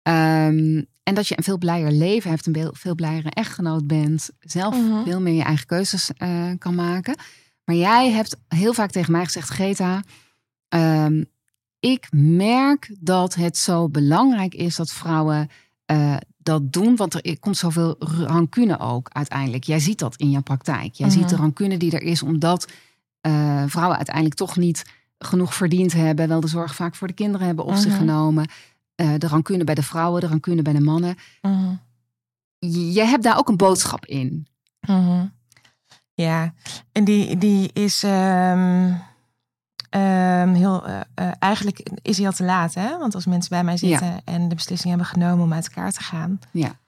[0.03, 4.31] Ehm, en dat je een veel blijer leven hebt, een veel- blijere echtgenoot bent.
[4.41, 5.05] Zelf Mhm.
[5.05, 7.17] veel meer je eigen keuzes eh, kan maken.
[7.65, 10.03] Maar jij hebt heel vaak tegen mij gezegd, Greta,
[10.69, 11.25] ehm,
[11.81, 15.49] ik merk dat het zo belangrijk is dat vrouwen
[15.87, 16.97] eh, dat doen.
[16.97, 17.97] Want er komt zoveel
[18.27, 19.65] rancune ook uiteindelijk.
[19.65, 20.95] Jij ziet dat in jouw praktijk.
[20.95, 21.19] Jij Mhm.
[21.19, 22.69] ziet de rancune die er is omdat
[23.21, 24.83] eh, vrouwen uiteindelijk toch niet
[25.19, 26.29] genoeg verdiend hebben.
[26.29, 27.99] Wel de zorg vaak voor de kinderen hebben op zich Mhm.
[27.99, 28.49] genomen.
[28.95, 31.17] Eh, de rancune bij de vrouwen, de rancune bij de mannen.
[31.43, 31.75] Mhm.
[32.93, 34.47] Jij hebt daar ook een boodschap in.
[34.81, 35.27] Mhm.
[36.15, 36.55] Ja,
[36.93, 38.93] en die, die is ehm,
[39.91, 40.87] ehm, heel.
[40.87, 42.99] eh, eh, eigenlijk is hij al te laat, hè?
[42.99, 46.03] Want als mensen bij mij zitten en de beslissing hebben genomen om uit elkaar te
[46.03, 46.81] gaan, Ja.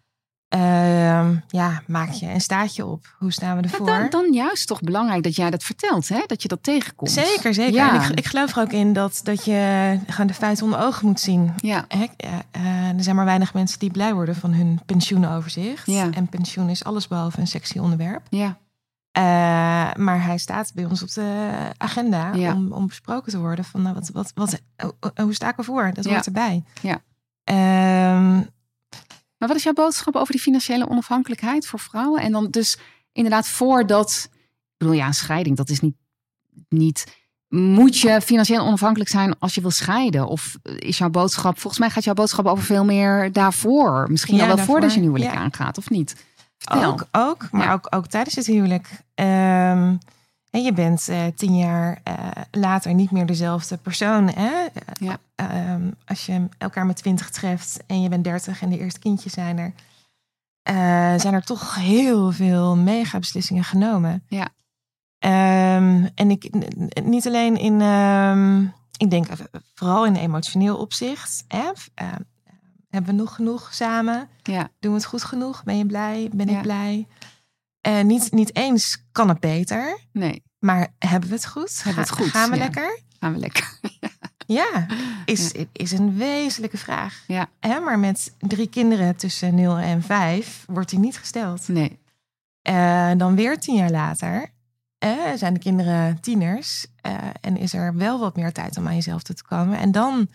[0.58, 3.14] Ehm, ja, maak je een staartje op.
[3.18, 3.86] Hoe staan we Ja, ervoor?
[3.86, 6.22] dan, dan juist toch belangrijk dat jij dat vertelt, hè?
[6.26, 7.10] dat je dat tegenkomt.
[7.10, 7.74] Zeker, zeker.
[7.74, 7.94] Ja.
[8.04, 11.06] En ik, ik geloof er ook in dat, dat je gewoon de feiten onder ogen
[11.06, 11.52] moet zien.
[11.56, 15.86] Ja, Hè, ja, eh, er zijn maar weinig mensen die blij worden van hun pensioenoverzicht.
[15.86, 16.08] Ja.
[16.10, 18.22] En pensioen is allesbehalve een sexy onderwerp.
[18.30, 18.56] ja,
[19.12, 19.22] Eh,
[19.94, 22.52] maar hij staat bij ons op de agenda Ja.
[22.52, 23.64] om, om besproken te worden.
[23.64, 25.90] Van nou, wat, wat, wat, hoe- hoe sta ik ervoor?
[25.94, 26.10] Dat Ja.
[26.10, 26.62] hoort erbij.
[26.82, 27.00] Ja.
[27.44, 28.40] Ehm,
[29.44, 32.20] Maar wat is jouw boodschap over die financiële onafhankelijkheid voor vrouwen?
[32.20, 32.78] En dan dus
[33.12, 34.28] inderdaad voordat...
[34.32, 35.94] Ik bedoel, ja, een scheiding, dat is niet...
[36.68, 37.04] niet
[37.48, 40.26] moet je financieel onafhankelijk zijn als je wil scheiden?
[40.26, 41.58] Of is jouw boodschap...
[41.58, 44.06] Volgens mij gaat jouw boodschap over veel meer daarvoor.
[44.10, 45.38] Misschien Ja, al wel daarvoor, voordat je een huwelijk ja.
[45.38, 46.16] aangaat, of niet?
[46.58, 46.92] Vertel.
[46.92, 47.72] ook, ook, maar Ja.
[47.72, 48.88] ook, ook tijdens het huwelijk.
[49.14, 49.96] Ehm,
[50.54, 52.14] en je bent eh, tien jaar eh,
[52.50, 54.28] later niet meer dezelfde persoon.
[54.28, 54.66] Hè?
[55.00, 55.18] Ja.
[55.34, 59.32] Ehm, als je elkaar met twintig treft en je bent dertig en de eerste kindjes
[59.32, 59.72] zijn er.
[60.62, 60.74] eh,
[61.20, 64.22] zijn er toch heel veel mega beslissingen genomen.
[64.28, 64.48] Ja.
[65.18, 66.50] Ehm, en ik
[67.04, 68.62] niet alleen in, ehm,
[68.96, 69.26] ik denk
[69.74, 71.44] vooral in emotioneel opzicht.
[71.48, 71.64] Hè?
[72.02, 72.12] Uh,
[72.88, 74.28] hebben we nog genoeg samen?
[74.42, 74.68] Ja.
[74.80, 75.64] Doen we het goed genoeg?
[75.64, 76.30] Ben je blij?
[76.32, 77.06] Ben ik blij?
[77.84, 79.98] En niet, niet eens kan het beter.
[80.12, 80.42] Nee.
[80.58, 81.82] Maar hebben we het goed?
[81.82, 82.30] Hebben we het goed?
[82.30, 83.00] Gaan we lekker?
[83.20, 83.78] Gaan we lekker.
[84.46, 84.86] ja,
[85.24, 87.24] is, is een wezenlijke vraag.
[87.26, 87.48] Ja.
[87.60, 91.68] Hè, maar met drie kinderen tussen 0 en 5 wordt die niet gesteld.
[91.68, 91.98] Nee.
[92.68, 94.52] Uh, dan weer tien jaar later
[95.04, 98.94] uh, zijn de kinderen tieners uh, en is er wel wat meer tijd om aan
[98.94, 99.78] jezelf toe te komen.
[99.78, 100.28] En dan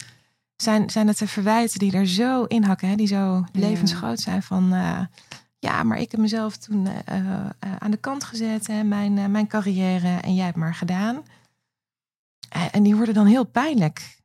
[0.55, 4.73] zijn, zijn het de verwijten die er zo inhakken, hè, die zo levensgroot zijn van
[5.59, 6.87] ja, maar ik heb mezelf toen
[7.79, 11.23] aan de kant gezet, hè, mijn, mijn carrière en jij hebt maar gedaan.
[12.71, 14.17] en die worden dan heel pijnlijk.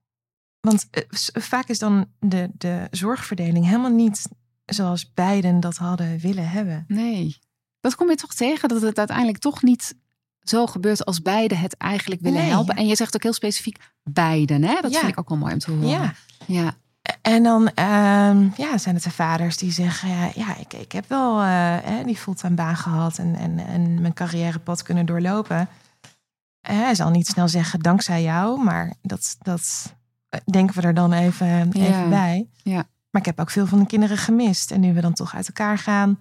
[0.61, 0.87] Want
[1.32, 4.28] vaak is dan de, de zorgverdeling helemaal niet
[4.64, 6.85] zoals beiden dat hadden willen hebben.
[6.89, 7.39] Nee.
[7.80, 9.95] Dat kom je toch tegen dat het uiteindelijk toch niet
[10.41, 12.76] zo gebeurt als beiden het eigenlijk willen helpen.
[12.76, 14.80] En je zegt ook heel specifiek beiden, hè?
[14.80, 15.89] Dat vind ik ook wel mooi om te horen.
[15.89, 16.14] Ja.
[16.47, 16.76] ja.
[17.24, 21.08] En dan um, ja, zijn het de vaders die zeggen: Ja, ja ik, ik heb
[21.08, 25.68] wel uh, die fulltime baan gehad en, en, en mijn carrièrepad kunnen doorlopen.
[26.60, 29.94] Hij zal niet snel zeggen dankzij jou, maar dat, dat
[30.44, 32.46] denken we er dan even, even bij.
[32.62, 32.84] Ja.
[33.10, 34.70] Maar ik heb ook veel van de kinderen gemist.
[34.70, 36.16] En nu we dan toch uit elkaar gaan,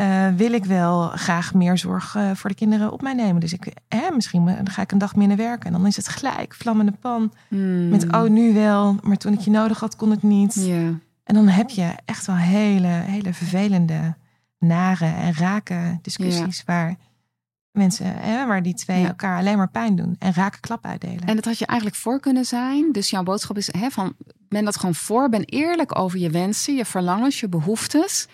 [0.00, 3.40] uh, wil ik wel graag meer zorg uh, voor de kinderen op mij nemen.
[3.40, 5.66] Dus ik, hè, misschien dan ga ik een dag minder werken.
[5.66, 7.32] En dan is het gelijk vlammende pan.
[7.48, 7.88] Mm.
[7.88, 10.54] Met oh, nu wel, maar toen ik je nodig had, kon het niet.
[10.54, 10.94] Yeah.
[11.24, 14.14] En dan heb je echt wel hele, hele vervelende,
[14.58, 16.66] nare en rake discussies yeah.
[16.66, 16.96] waar
[17.72, 19.06] mensen, hè, waar die twee Ja.
[19.06, 21.24] elkaar alleen maar pijn doen en rake klap uitdelen.
[21.24, 22.92] En dat had je eigenlijk voor kunnen zijn.
[22.92, 24.14] Dus jouw boodschap is hè, van
[24.48, 25.28] ben dat gewoon voor.
[25.28, 28.28] Ben eerlijk over je wensen, je verlangens, je behoeftes.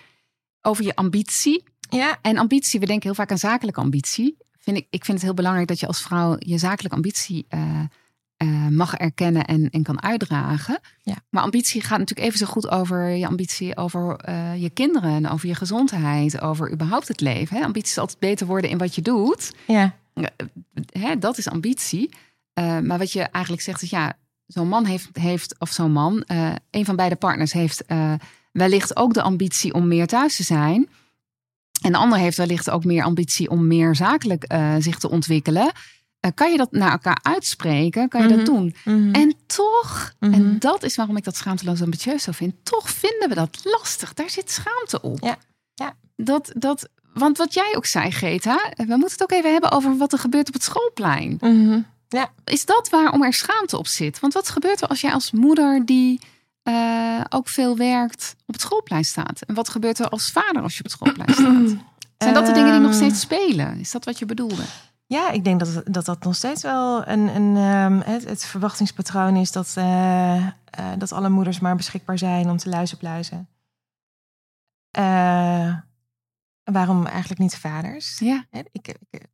[0.67, 1.65] Over je ambitie.
[1.91, 4.37] ja, En ambitie, we denken heel vaak aan zakelijke ambitie.
[4.59, 7.81] Vind ik, ik vind het heel belangrijk dat je als vrouw je zakelijke ambitie eh,
[8.37, 10.81] eh, mag erkennen en, en kan uitdragen.
[11.03, 11.15] Ja.
[11.31, 15.29] Maar ambitie gaat natuurlijk even zo goed over je ambitie over eh, je kinderen en
[15.29, 17.57] over je gezondheid, over überhaupt het leven.
[17.57, 17.65] Hè?
[17.65, 19.53] Ambitie is altijd beter worden in wat je doet.
[20.15, 20.31] ja,
[20.93, 22.11] Hè, dat is ambitie.
[22.55, 24.13] Maar wat je eigenlijk zegt is ja,
[24.47, 26.25] zo'n man heeft, heeft of zo'n man,
[26.71, 27.85] een van beide partners heeft
[28.57, 30.89] wellicht ook de ambitie om meer thuis te zijn.
[31.83, 35.73] En de ander heeft wellicht ook meer ambitie om meer zakelijk eh, zich te ontwikkelen.
[36.21, 38.09] Eh, kan je dat naar elkaar uitspreken?
[38.09, 38.37] Kan je Mhm.
[38.37, 38.75] dat doen?
[38.85, 39.15] Mhm.
[39.15, 40.33] En toch, Mhm.
[40.33, 44.15] en dat is waarom ik dat schaamteloos ambitieus zo vind, toch vinden we dat lastig.
[44.15, 45.19] Daar zit schaamte op.
[45.23, 45.37] Ja,
[45.75, 45.95] ja.
[46.17, 49.97] Dat, dat, want wat jij ook zei, Greta, we moeten het ook even hebben over
[49.97, 51.37] wat er gebeurt op het schoolplein.
[51.41, 51.81] Mhm.
[52.45, 54.21] Is dat waarom er schaamte op zit?
[54.21, 56.21] Want wat gebeurt er als jij als moeder die
[56.67, 59.41] eh, ook veel werkt op het schoolplein staat?
[59.41, 61.85] En wat gebeurt er als vader als je op het schoolplein staat?
[62.19, 63.79] Zijn dat de dingen die nog Ehm, steeds spelen?
[63.79, 64.63] Is dat wat je bedoelde?
[65.07, 69.37] Ja, ik denk dat dat, dat nog steeds wel een, een, ehm, het, het verwachtingspatroon
[69.37, 70.53] is dat, eh, eh,
[70.99, 73.49] dat alle moeders maar beschikbaar zijn om te luizenpluizen.
[74.91, 75.75] Eh
[76.73, 78.19] waarom eigenlijk niet de vaders?
[78.19, 79.27] Ja, Ik, ik,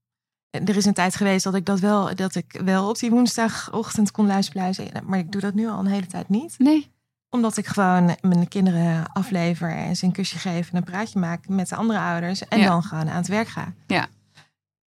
[0.50, 4.10] er is een tijd geweest dat ik dat wel, dat ik wel op die woensdagochtend
[4.10, 6.54] kon luizenpluizen, maar ik doe dat nu al een hele tijd niet.
[6.58, 6.90] nee.
[7.32, 11.48] Omdat ik gewoon mijn kinderen aflever en ze een kusje geef en een praatje maak
[11.48, 12.48] met de andere ouders.
[12.48, 12.66] En Ja.
[12.66, 13.72] dan gewoon aan het werk ga.
[13.86, 14.06] Ja.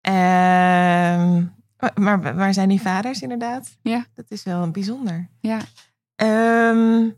[0.01, 1.43] Ehm,
[1.95, 3.77] maar waar zijn die vaders inderdaad?
[3.81, 4.05] Ja.
[4.13, 5.27] Dat is wel bijzonder.
[5.39, 5.59] Ja,
[6.15, 7.09] Ehm,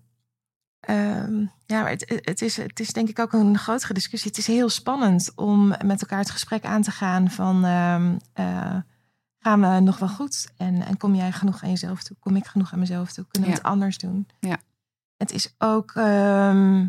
[0.80, 4.30] ehm, ja, maar het, het, is, het is denk ik ook een grotere discussie.
[4.30, 7.66] Het is heel spannend om met elkaar het gesprek aan te gaan van...
[8.34, 8.76] eh,
[9.40, 10.48] gaan we nog wel goed?
[10.58, 12.18] En, en kom jij genoeg aan jezelf toe?
[12.20, 13.26] Kom ik genoeg aan mezelf toe?
[13.32, 13.62] Kunnen we Ja.
[13.62, 14.28] het anders doen?
[14.40, 14.58] Ja.
[15.18, 15.92] Het is ook...
[15.96, 16.88] ehm,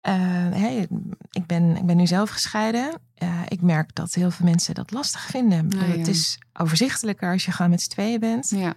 [0.00, 0.12] eh,
[0.50, 0.88] hey,
[1.30, 3.00] ik, ben, ik ben nu zelf gescheiden.
[3.48, 5.70] Ik merk dat heel veel mensen dat lastig vinden.
[5.70, 5.96] Ja, ja.
[5.96, 8.50] Het is overzichtelijker als je gewoon met z'n tweeën bent.
[8.50, 8.74] ja.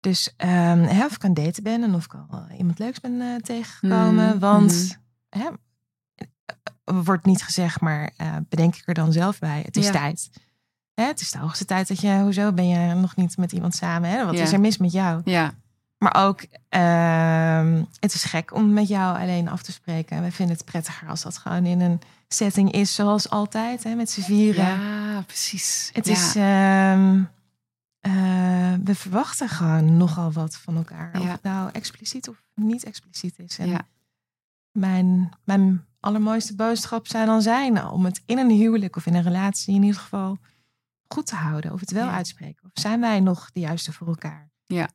[0.00, 3.00] Dus ehm, of ik aan het daten ben en of ik al eh, iemand leuks
[3.00, 4.28] ben eh, tegengekomen.
[4.28, 4.98] Mhm, Want
[6.84, 8.10] er wordt niet gezegd, maar
[8.48, 9.62] bedenk ik er dan zelf bij.
[9.64, 9.92] Het is Ja.
[9.92, 10.30] tijd.
[10.94, 13.74] Hè, het is de hoogste tijd dat je, hoezo ben je nog niet met iemand
[13.74, 14.10] samen?
[14.10, 14.24] Hè?
[14.24, 15.20] Wat is er mis met jou?
[15.24, 15.54] ja.
[16.02, 20.22] Maar ook, ehm, het is gek om met jou alleen af te spreken.
[20.22, 24.10] We vinden het prettiger als dat gewoon in een setting is zoals altijd, hè, met
[24.10, 24.64] z'n vieren.
[24.64, 25.90] Ja, precies.
[25.92, 26.12] Het Ja.
[26.12, 27.22] is, ehm,
[28.00, 31.20] eh, we verwachten gewoon nogal wat van elkaar.
[31.20, 33.58] Of het nou expliciet of niet expliciet is.
[33.58, 33.80] En Ja.
[34.72, 39.22] mijn, mijn allermooiste boodschap zou dan zijn om het in een huwelijk of in een
[39.22, 40.38] relatie in ieder geval
[41.08, 41.72] goed te houden.
[41.72, 42.64] Of het wel uitspreken.
[42.74, 44.50] Of zijn wij nog de juiste voor elkaar?
[44.64, 44.88] Ja.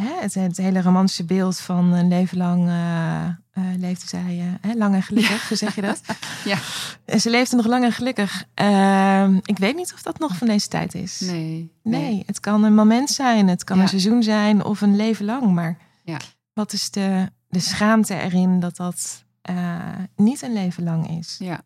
[0.00, 4.74] Hè, het, het hele romantische beeld van een leven lang uh, uh, leefde zij uh,
[4.74, 6.00] lang en gelukkig, hoe zeg je dat?
[6.44, 6.58] ja.
[7.04, 8.44] En ze leefde nog lang en gelukkig.
[8.54, 11.20] Ehm, ik weet niet of dat nog van deze tijd is.
[11.20, 11.72] Nee.
[11.82, 12.22] Nee, nee.
[12.26, 13.82] het kan een moment zijn, het kan Ja.
[13.82, 15.52] een seizoen zijn of een leven lang.
[15.52, 16.18] Maar Ja.
[16.52, 19.78] wat is de, de schaamte erin dat dat eh,
[20.16, 21.36] niet een leven lang is?
[21.38, 21.60] Ja.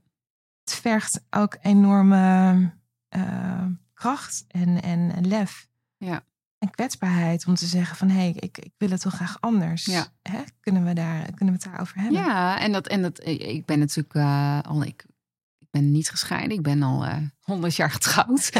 [0.64, 2.70] Het vergt ook enorme
[3.08, 3.64] eh,
[3.94, 5.68] kracht en, en, en lef.
[5.96, 6.22] Ja.
[6.64, 9.84] En kwetsbaarheid om te zeggen van hé, hey, ik, ik wil het toch graag anders.
[9.84, 10.06] Ja.
[10.22, 10.42] Hè?
[10.60, 12.20] Kunnen, we daar, kunnen we het daarover hebben?
[12.20, 15.04] Ja, en dat, en dat, ik ben natuurlijk eh, al, ik,
[15.58, 17.06] ik ben niet gescheiden, ik ben al
[17.40, 18.50] honderd jaar getrouwd.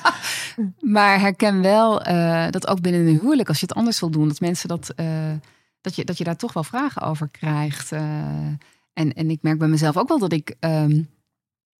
[0.94, 4.28] maar herken wel eh, dat ook binnen een huwelijk, als je het anders wil doen,
[4.28, 5.32] dat mensen dat, eh,
[5.80, 7.92] dat, je, dat je daar toch wel vragen over krijgt.
[7.92, 8.46] eh.
[8.92, 11.02] en, en ik merk bij mezelf ook wel dat ik ehm,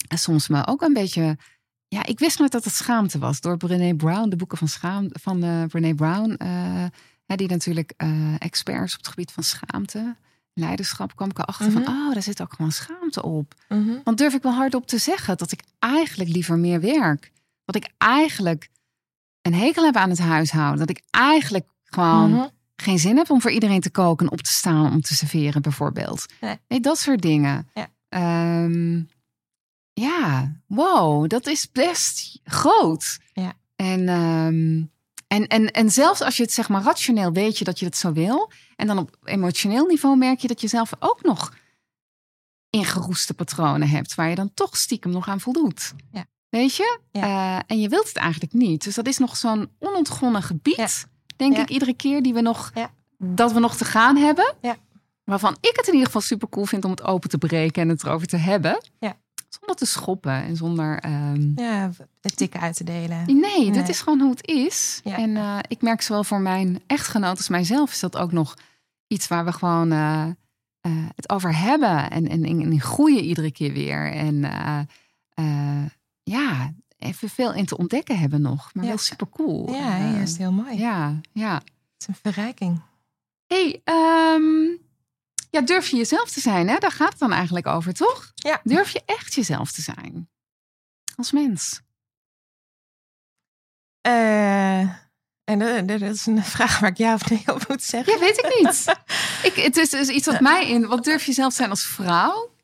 [0.08, 1.36] soms me ook een beetje.
[1.92, 3.40] Ja, ik wist nooit dat het schaamte was.
[3.40, 6.30] Door Brené Brown, de boeken van, schaam, van eh Brené Brown.
[6.38, 6.84] eh,
[7.36, 10.16] die natuurlijk eh, experts op het gebied van schaamte,
[10.54, 11.82] leiderschap, kwam ik erachter Mhm.
[11.82, 13.54] van, oh, daar zit ook gewoon schaamte op.
[13.68, 13.90] Mhm.
[14.04, 17.32] Want durf ik wel hardop te zeggen dat ik eigenlijk liever meer werk.
[17.64, 18.68] Dat ik eigenlijk
[19.42, 20.78] een hekel heb aan het huishouden.
[20.86, 22.46] Dat ik eigenlijk gewoon Mhm.
[22.76, 26.26] geen zin heb om voor iedereen te koken, op te staan, om te serveren bijvoorbeeld.
[26.40, 26.80] Nee.
[26.80, 27.68] dat soort dingen.
[27.74, 27.86] Ja.
[28.08, 29.02] Ehm,
[29.92, 33.18] ja, wow, dat is best groot.
[33.32, 33.52] Ja.
[33.76, 34.82] En, ehm,
[35.26, 37.96] en, en, en zelfs als je het zeg maar rationeel weet je dat je het
[37.96, 38.50] zo wil.
[38.76, 41.54] En dan op emotioneel niveau merk je dat je zelf ook nog
[42.70, 44.14] ingeroeste patronen hebt.
[44.14, 45.94] Waar je dan toch stiekem nog aan voldoet.
[46.12, 46.24] Ja.
[46.48, 46.98] Weet je?
[47.10, 47.22] Ja.
[47.22, 48.84] Eh, en je wilt het eigenlijk niet.
[48.84, 50.76] Dus dat is nog zo'n onontgonnen gebied.
[50.76, 50.88] Ja.
[51.36, 52.72] Denk ik iedere keer die we nog,
[53.18, 54.54] dat we nog te gaan hebben.
[54.60, 54.76] Ja.
[55.24, 57.88] Waarvan ik het in ieder geval super cool vind om het open te breken en
[57.88, 58.82] het erover te hebben.
[58.98, 59.16] Ja.
[59.64, 60.98] Zonder te schoppen en zonder.
[60.98, 61.90] ehm, Ja,
[62.20, 63.24] de tikken uit te delen.
[63.40, 65.00] Nee, dat is gewoon hoe het is.
[65.04, 65.16] Ja.
[65.16, 68.54] En eh, ik merk zowel voor mijn echtgenoot als mijzelf is dat ook nog
[69.06, 70.22] iets waar we gewoon eh,
[70.80, 72.10] eh, het over hebben.
[72.10, 74.12] En, en, en, en groeien iedere keer weer.
[74.12, 74.40] En
[76.24, 78.70] ja, even veel in te ontdekken hebben nog.
[78.74, 78.88] Maar Ja.
[78.90, 79.72] wel super cool.
[79.74, 80.78] Ja, juist heel mooi.
[80.78, 81.54] ja, ja.
[81.54, 81.64] Het
[81.98, 82.80] is een verrijking.
[83.46, 84.42] hey, ehm,
[85.52, 86.68] ja, durf je jezelf te zijn?
[86.68, 86.78] Hè?
[86.78, 88.32] Daar gaat het dan eigenlijk over, toch?
[88.34, 88.60] Ja.
[88.64, 90.30] Durf je echt jezelf te zijn?
[91.16, 91.80] Als mens.
[94.00, 94.80] Eh,
[95.44, 98.12] en dat, is een vraag waar ik ja of nee op moet zeggen.
[98.12, 98.86] Ja, weet ik niet.
[99.52, 100.86] ik, het is dus iets wat mij in.
[100.86, 102.54] Wat durf je zelf te zijn als vrouw?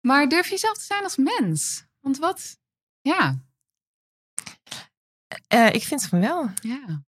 [0.00, 1.84] Maar durf je zelf te zijn als mens?
[2.00, 2.58] Want wat?
[3.00, 3.38] Ja,
[5.48, 6.50] Eh, ik vind van wel.
[6.62, 7.02] ja,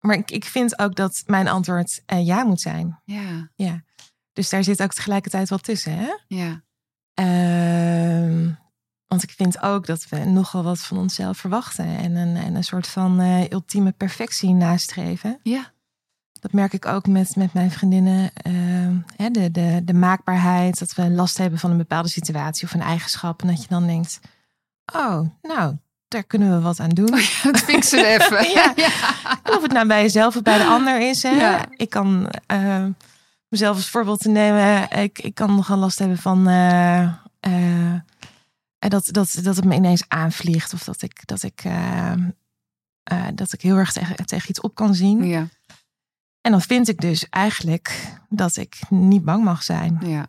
[0.00, 3.00] Maar ik, ik vind ook dat mijn antwoord eh, ja moet zijn.
[3.04, 3.50] ja,
[4.32, 5.96] Dus daar zit ook tegelijkertijd wat tussen.
[5.96, 6.10] Hè?
[6.26, 6.62] ja,
[7.14, 8.50] Ehm,
[9.06, 11.98] want ik vind ook dat we nogal wat van onszelf verwachten.
[11.98, 15.38] En een, en een soort van eh, ultieme perfectie nastreven.
[15.42, 15.72] ja,
[16.40, 18.30] Dat merk ik ook met, met mijn vriendinnen.
[18.34, 22.74] Ehm, hè, de, de, de maakbaarheid, dat we last hebben van een bepaalde situatie of
[22.74, 23.42] een eigenschap.
[23.42, 24.20] En dat je dan denkt,
[24.94, 25.76] oh, nou,
[26.08, 27.12] daar kunnen we wat aan doen.
[27.42, 28.50] Het fixen even.
[28.50, 28.74] Ja.
[29.42, 31.22] Of het nou bij jezelf of bij de ander is.
[31.22, 31.30] Hè?
[31.30, 31.64] Ja.
[31.70, 32.84] Ik kan eh,
[33.52, 34.90] mezelf als voorbeeld te nemen.
[34.90, 37.94] Ik, ik kan nogal last hebben van eh,
[38.78, 40.72] dat, dat, dat het me ineens aanvliegt.
[40.72, 42.12] Of dat ik, dat ik, eh,
[43.34, 45.24] dat ik heel erg tegen, tegen iets op kan zien.
[45.24, 45.46] ja,
[46.40, 49.98] En dan vind ik dus eigenlijk dat ik niet bang mag zijn.
[50.04, 50.26] ja,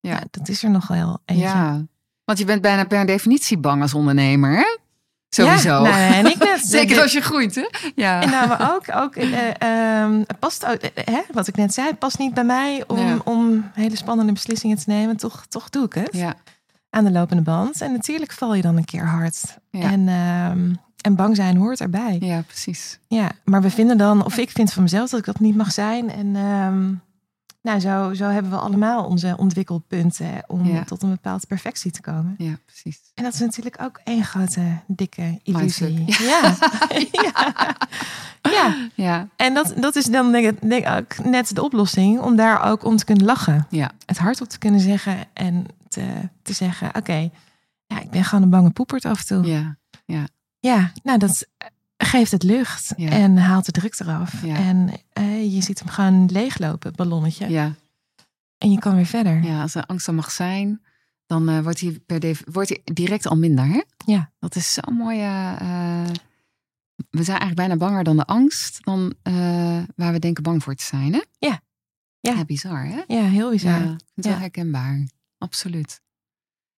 [0.00, 0.22] Ja.
[0.30, 1.44] dat is er nog wel eentje.
[1.44, 1.84] ja.
[2.24, 4.76] Want je bent bijna per definitie bang als ondernemer, hè?
[5.36, 5.68] Sowieso.
[5.68, 6.60] Ja, nou, en ik net.
[6.78, 7.68] Zeker als je groeit, hè?
[7.94, 8.22] Ja.
[8.22, 12.18] En nou, maar ook, ook eh, ehm, past eh, hè, wat ik net zei, past
[12.18, 13.16] niet bij mij om, Ja.
[13.24, 15.16] om hele spannende beslissingen te nemen.
[15.16, 16.34] Toch, toch doe ik het ja,
[16.90, 17.80] aan de lopende band.
[17.80, 19.58] En natuurlijk val je dan een keer hard.
[19.70, 19.90] Ja.
[19.90, 22.16] En, ehm, en bang zijn hoort erbij.
[22.20, 22.26] Ja.
[22.26, 22.98] ja, precies.
[23.44, 26.10] maar we vinden dan, of ik vind van mezelf dat ik dat niet mag zijn.
[26.10, 26.92] En ehm,
[27.66, 30.84] nou, zo, zo hebben we allemaal onze ontwikkelpunten om Ja.
[30.84, 32.34] tot een bepaalde perfectie te komen.
[32.38, 33.00] Ja, precies.
[33.14, 36.04] En dat is natuurlijk ook één grote, dikke illusie.
[36.06, 36.54] Ja.
[37.22, 37.76] ja.
[38.42, 38.74] ja.
[38.94, 42.62] Ja, En dat, dat is dan denk ik, denk ik net de oplossing om daar
[42.70, 43.66] ook om te kunnen lachen.
[43.70, 46.04] ja, Het hardop te kunnen zeggen en te,
[46.42, 47.30] te zeggen: Oké,
[47.86, 49.44] ja, ik ben gewoon een bange poepert af en toe.
[49.46, 49.76] Ja,
[50.60, 51.46] ja, nou dat
[51.96, 53.08] geeft het lucht Ja.
[53.10, 54.42] en haalt de druk eraf.
[54.44, 54.56] Ja.
[54.56, 57.48] En eh, je ziet hem gewoon leeglopen, het ballonnetje.
[57.48, 57.74] ja.
[58.58, 59.42] En je kan weer verder.
[59.42, 60.82] Ja, als er angst er mag zijn,
[61.26, 63.66] dan eh, wordt, hij per wordt hij direct al minder.
[63.66, 63.80] Hè?
[64.06, 64.30] Ja.
[64.38, 65.54] Dat is zo'n mooie.
[65.58, 66.06] eh,
[67.10, 69.14] we zijn eigenlijk bijna banger dan de angst, dan
[69.96, 71.12] waar we denken bang voor te zijn.
[71.12, 71.20] Hè?
[71.38, 71.60] Ja.
[72.20, 72.44] Ja.
[72.44, 73.02] bizar, hè?
[73.06, 73.80] Ja, heel bizar.
[73.80, 73.96] Wel
[74.32, 74.38] Ja.
[74.38, 75.08] herkenbaar.
[75.38, 76.00] Absoluut.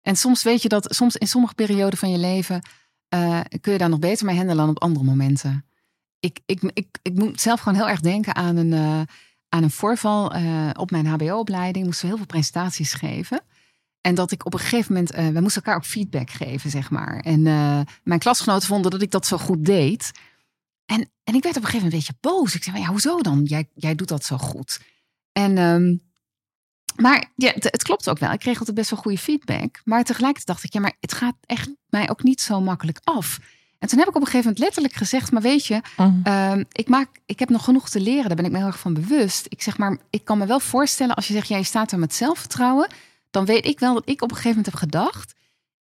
[0.02, 2.62] En soms weet je dat, soms in sommige perioden van je leven
[3.08, 5.64] eh, kun je daar nog beter mee handelen dan op andere momenten.
[6.20, 9.00] ik, ik, ik, ik moet zelf gewoon heel erg denken aan een, uh,
[9.48, 11.84] aan een voorval uh, op mijn HBO-opleiding.
[11.84, 13.40] Moesten we heel veel presentaties geven.
[14.00, 17.18] En dat ik op een gegeven moment, we moesten elkaar ook feedback geven, zeg maar.
[17.18, 17.42] En
[18.02, 20.10] mijn klasgenoten vonden dat ik dat zo goed deed.
[20.84, 22.54] En, en ik werd op een gegeven moment een beetje boos.
[22.54, 23.42] Ik zei, maar ja, hoezo dan?
[23.42, 24.80] Jij, jij doet dat zo goed.
[25.32, 26.07] En, um,
[27.00, 28.32] maar ja, het, het, klopt ook wel.
[28.32, 29.80] Ik kreeg altijd best wel goede feedback.
[29.84, 33.38] Maar tegelijkertijd dacht ik, ja, maar het gaat echt mij ook niet zo makkelijk af.
[33.78, 35.80] En toen heb ik op een gegeven moment letterlijk gezegd: Maar weet je,
[36.26, 38.26] uh, ik, maak, ik heb nog genoeg te leren.
[38.26, 39.46] Daar ben ik me heel erg van bewust.
[39.48, 42.14] Ik zeg maar, ik kan me wel voorstellen als je zegt: Jij staat er met
[42.14, 42.88] zelfvertrouwen.
[43.30, 45.34] Dan weet ik wel dat ik op een gegeven moment heb gedacht: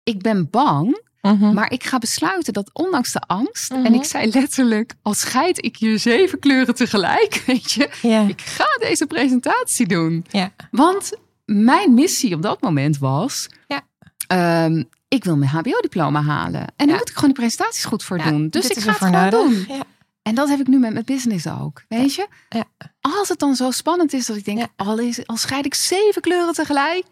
[0.03, 1.07] Ik ben bang.
[1.21, 1.51] Uh -huh.
[1.51, 3.87] Maar ik ga besluiten dat ondanks de angst, uh -huh.
[3.87, 8.29] en ik zei letterlijk, als scheid ik je zeven kleuren tegelijk, weet je, yeah.
[8.29, 10.25] ik ga deze presentatie doen.
[10.29, 10.49] Yeah.
[10.71, 11.11] Want
[11.45, 14.65] mijn missie op dat moment was, yeah.
[14.65, 16.65] um, ik wil mijn HBO-diploma halen.
[16.75, 18.49] En daar moet ik gewoon die presentaties goed voor ja, doen.
[18.49, 19.31] Dus ik ga het gewoon nodig.
[19.31, 19.75] doen.
[19.77, 19.83] Ja.
[20.21, 21.83] En dat heb ik nu met mijn business ook.
[21.87, 22.27] Weet je?
[22.49, 22.63] Ja.
[23.01, 26.21] Als het dan zo spannend is dat ik denk, al, is, al scheid ik zeven
[26.21, 27.05] kleuren tegelijk.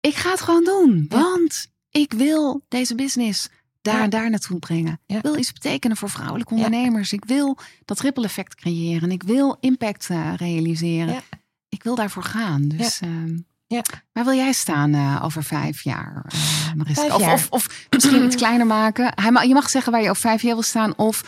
[0.00, 1.06] Ik ga het gewoon doen.
[1.08, 3.48] Want ik wil deze business
[3.82, 4.02] daar Ja.
[4.02, 5.00] en daar naartoe brengen.
[5.06, 5.16] Ja.
[5.16, 6.64] Ik wil iets betekenen voor vrouwelijke Ja.
[6.64, 7.12] ondernemers.
[7.12, 9.10] Ik wil dat ripple effect creëren.
[9.10, 11.14] Ik wil impact eh, realiseren.
[11.14, 11.20] Ja.
[11.68, 12.62] Ik wil daarvoor gaan.
[12.68, 13.36] Dus, ehm,
[13.66, 13.82] Ja.
[14.12, 17.00] Waar wil jij staan eh, over vijf jaar, eh, Mariska?
[17.02, 17.32] Vijf Of, jaar.
[17.32, 19.12] of, of misschien iets kleiner maken.
[19.46, 20.96] Je mag zeggen waar je over vijf jaar wil staan.
[20.96, 21.24] Of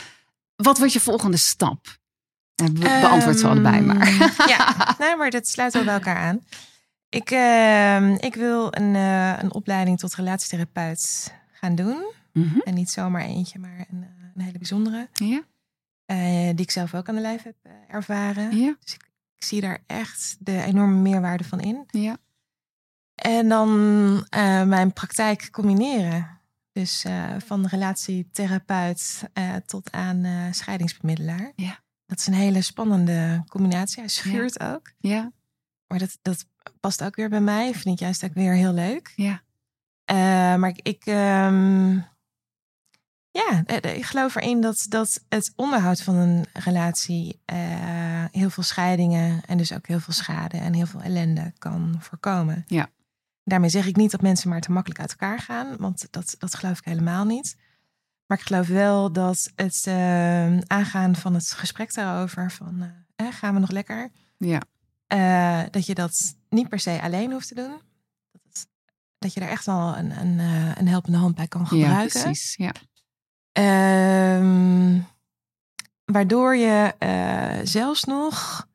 [0.57, 1.99] wat wordt je volgende stap?
[2.55, 4.01] Eh, be- beantwoord ze allebei maar.
[4.07, 6.41] Ehm, ja, nee, maar dat sluit wel bij elkaar aan.
[7.11, 12.13] Ik, ehm, ik wil een, eh, een opleiding tot relatietherapeut gaan doen.
[12.33, 12.59] Mhm.
[12.59, 15.09] En niet zomaar eentje, maar een, eh, een hele bijzondere.
[15.13, 15.43] Ja,
[16.05, 17.57] eh, die ik zelf ook aan de lijf heb
[17.89, 18.57] ervaren.
[18.57, 19.03] ja, Dus ik,
[19.37, 21.85] ik zie daar echt de enorme meerwaarde van in.
[21.87, 22.17] ja.
[23.15, 23.69] En dan
[24.69, 26.39] mijn praktijk combineren.
[26.73, 27.05] Dus
[27.39, 29.23] van relatietherapeut
[29.67, 31.53] tot aan scheidingsbemiddelaar.
[31.57, 31.79] Ja.
[32.07, 33.99] Dat is een hele spannende combinatie.
[34.01, 34.93] Hij schuurt ook.
[34.99, 35.33] ja,
[35.87, 36.47] Maar dat, dat
[36.81, 37.75] past ook weer bij mij.
[37.75, 39.13] Vind ik juist ook weer heel leuk.
[39.17, 39.43] ja.
[40.05, 40.17] Eh,
[40.57, 41.93] maar ik, ik, ehm,
[43.31, 47.41] ja, eh, eh, ik geloof erin dat, dat het onderhoud van een relatie
[48.31, 52.65] heel veel scheidingen en dus ook heel veel schade en heel veel ellende kan voorkomen.
[52.67, 52.91] Ja.
[53.45, 56.55] Daarmee zeg ik niet dat mensen maar te makkelijk uit elkaar gaan, want dat, dat
[56.55, 57.57] geloof ik helemaal niet.
[58.27, 63.61] Maar ik geloof wel dat het eh, aangaan van het gesprek daarover, van gaan we
[63.61, 64.63] nog lekker, Ja.
[65.11, 67.81] Eh, dat je dat niet per se alleen hoeft te doen.
[69.19, 72.23] Dat, je daar echt wel een, een, eh, een helpende hand bij kan ja, gebruiken.
[72.23, 72.55] precies.
[72.57, 72.73] Ja.
[73.53, 75.01] Ehm,
[76.05, 78.67] waardoor je eh, zelfs nog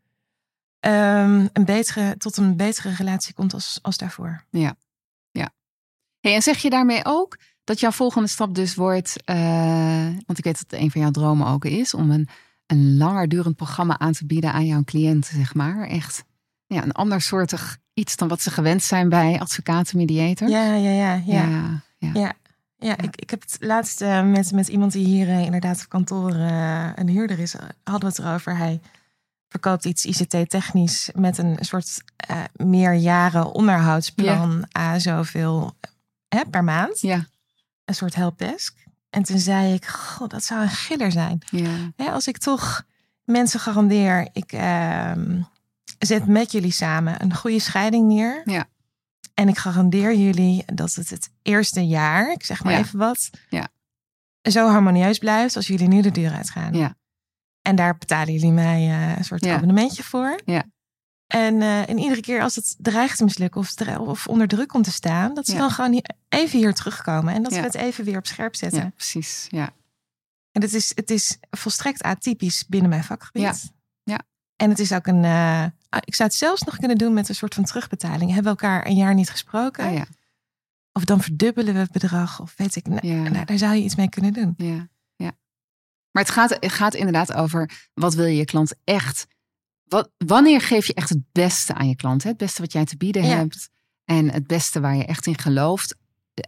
[0.79, 4.45] ehm, een betere, tot een betere relatie komt als, als daarvoor.
[6.19, 9.15] Hey, en zeg je daarmee ook dat jouw volgende stap dus wordt,
[10.25, 12.29] want ik weet dat het een van jouw dromen ook is, om een,
[12.67, 15.87] een langer durend programma aan te bieden aan jouw cliënten, zeg maar.
[15.87, 16.23] Echt
[16.67, 20.51] ja, een ander soortig iets dan wat ze gewend zijn bij advocaten, mediators.
[20.51, 21.13] Ja, ja, ja.
[21.25, 21.47] ja.
[21.47, 22.09] ja, ja.
[22.13, 22.33] Ja.
[22.77, 25.89] Ja, ik, ik heb het laatst eh, met, met iemand die hier eh, inderdaad op
[25.89, 28.57] kantoor eh, een huurder is, hadden we het erover.
[28.57, 28.81] Hij
[29.47, 32.03] verkoopt iets ICT-technisch met een soort
[32.55, 35.75] meerjaren onderhoudsplan aan zoveel
[36.27, 37.01] eh, per maand.
[37.01, 37.25] ja,
[37.85, 38.84] Een soort helpdesk.
[39.15, 41.39] En toen zei ik, god, dat zou een giller zijn.
[41.49, 41.91] ja.
[41.95, 42.83] Hè, als ik toch
[43.23, 45.41] mensen garandeer, ik ehm,
[45.99, 48.41] zet met jullie samen een goede scheiding neer.
[48.45, 48.65] Ja.
[49.33, 52.79] En ik garandeer jullie dat het het eerste jaar, ik zeg maar Ja.
[52.79, 53.67] even wat, Ja.
[54.41, 56.73] zo harmonieus blijft als jullie nu de deur uitgaan.
[56.73, 56.95] Ja.
[57.61, 60.39] En daar betalen jullie mij eh, een soort abonnementje voor.
[60.45, 60.63] Ja.
[61.27, 64.83] En, eh, en iedere keer als het dreigt te mislukken of, of onder druk komt
[64.83, 65.57] te staan, dat ze Ja.
[65.57, 67.59] dan gewoon hier- even hier terugkomen en dat Ja.
[67.59, 68.81] we het even weer op scherp zetten.
[68.83, 69.45] ja, precies.
[69.49, 69.69] Ja,
[70.51, 73.41] En het is, het is volstrekt atypisch binnen mijn vakgebied.
[73.43, 73.53] Ja.
[74.03, 74.19] Ja.
[74.55, 75.23] En het is ook een.
[75.23, 78.33] eh, ah, ik zou het zelfs nog kunnen doen met een soort van terugbetaling.
[78.33, 79.85] Hebben we elkaar een jaar niet gesproken?
[79.85, 80.05] Ah, ja,
[80.91, 82.39] Of dan verdubbelen we het bedrag.
[82.41, 82.87] Of weet ik.
[82.87, 83.29] Nou, Ja.
[83.29, 84.53] nou, daar zou je iets mee kunnen doen.
[84.57, 85.31] ja, ja.
[86.11, 89.27] Maar het gaat, het gaat inderdaad over wat wil je je klant echt.
[89.87, 92.23] Wat, wanneer geef je echt het beste aan je klant?
[92.23, 92.29] Hè?
[92.29, 93.35] Het beste wat jij te bieden Ja.
[93.35, 93.69] hebt.
[94.05, 95.95] En het beste waar je echt in gelooft.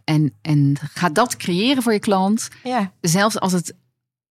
[0.04, 2.48] En, en ga dat creëren voor je klant.
[2.64, 2.92] Ja.
[3.00, 3.74] Zelfs als het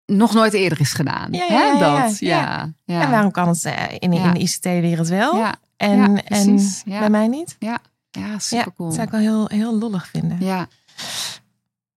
[0.06, 1.32] nog nooit eerder is gedaan.
[1.34, 1.54] Ja, Hè?
[1.62, 2.74] ja, dat, ja.
[2.86, 3.02] ja.
[3.02, 4.26] En waarom kan het eh, in, Ja.
[4.28, 5.46] in de ICT-wereld wel?
[5.78, 7.56] En, en bij mij niet?
[7.60, 7.80] ja,
[8.12, 8.88] Ja, super cool.
[8.88, 10.38] dat zou ik wel heel, heel lollig vinden.
[10.40, 10.68] Ja,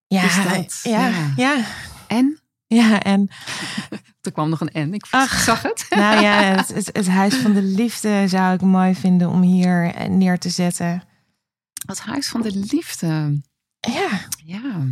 [0.07, 0.23] ja,
[0.83, 1.11] Ja.
[1.37, 1.65] ja.
[2.07, 2.41] en?
[2.67, 3.29] Ja, en
[4.21, 4.95] Er kwam nog een en.
[4.95, 5.41] Ik Ach.
[5.41, 5.87] zag het.
[5.97, 9.95] nou ja, het, het, het Huis van de Liefde zou ik mooi vinden om hier
[9.95, 11.03] eh, neer te zetten.
[11.87, 13.41] Het huis van de liefde.
[13.81, 14.09] Ja,
[14.45, 14.87] Ja.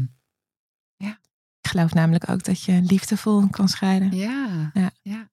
[0.97, 1.19] ik
[1.61, 4.17] Ik geloof namelijk ook dat je liefdevol kan scheiden.
[4.17, 4.71] Ja.
[4.73, 4.91] Ja.
[5.03, 5.31] ja.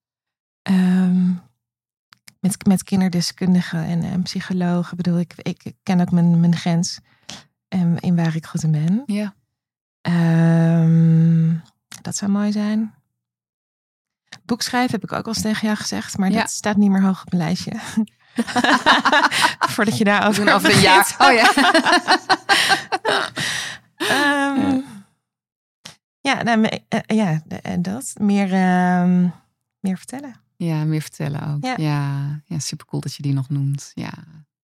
[0.62, 1.30] Ehm,
[2.40, 4.92] met, met kinderdeskundigen en, en psychologen.
[4.98, 7.00] Ik bedoel, ik, ik ken ook mijn, mijn grens
[7.68, 9.04] en in waar ik goed in ben.
[9.06, 9.36] Ja.
[10.02, 11.56] Ehm,
[12.02, 12.94] dat zou mooi zijn.
[14.46, 16.40] Boek schrijven heb ik ook al eens tegen jou gezegd, maar Ja.
[16.40, 17.72] dat staat niet meer hoog op mijn lijstje.
[19.74, 21.16] Voordat je daarover Doen over een jaar.
[21.18, 21.52] Oh ja.
[23.98, 24.80] Ehm,
[26.22, 28.14] ja, nou, me- eh, ja, eh, dat.
[28.20, 29.28] Meer, ehm,
[29.80, 30.36] meer vertellen.
[30.58, 31.64] Ja, meer vertellen ook.
[31.64, 32.42] Ja, Ja.
[32.46, 32.60] ja.
[32.60, 33.92] super cool dat je die nog noemt.
[33.94, 34.12] Ja.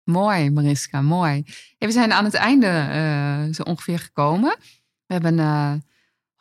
[0.04, 1.44] Mooi, Mariska, mooi.
[1.78, 4.56] Hey, we zijn aan het einde eh, zo ongeveer gekomen.
[5.06, 5.36] We hebben.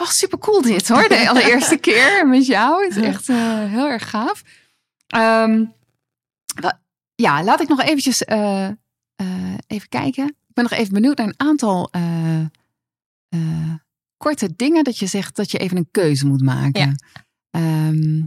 [0.00, 1.08] Oh, super cool dit hoor.
[1.08, 2.84] De allereerste keer met jou.
[2.84, 4.42] Het is echt eh, heel erg gaaf.
[5.06, 5.64] Ehm,
[7.14, 8.74] ja, laat ik nog eventjes eh, eh,
[9.66, 10.26] even kijken.
[10.26, 11.90] Ik ben nog even benieuwd naar een aantal
[14.16, 16.80] korte dingen dat je zegt dat je even een keuze moet maken.
[16.80, 16.94] Ja.
[17.50, 18.22] Ehm,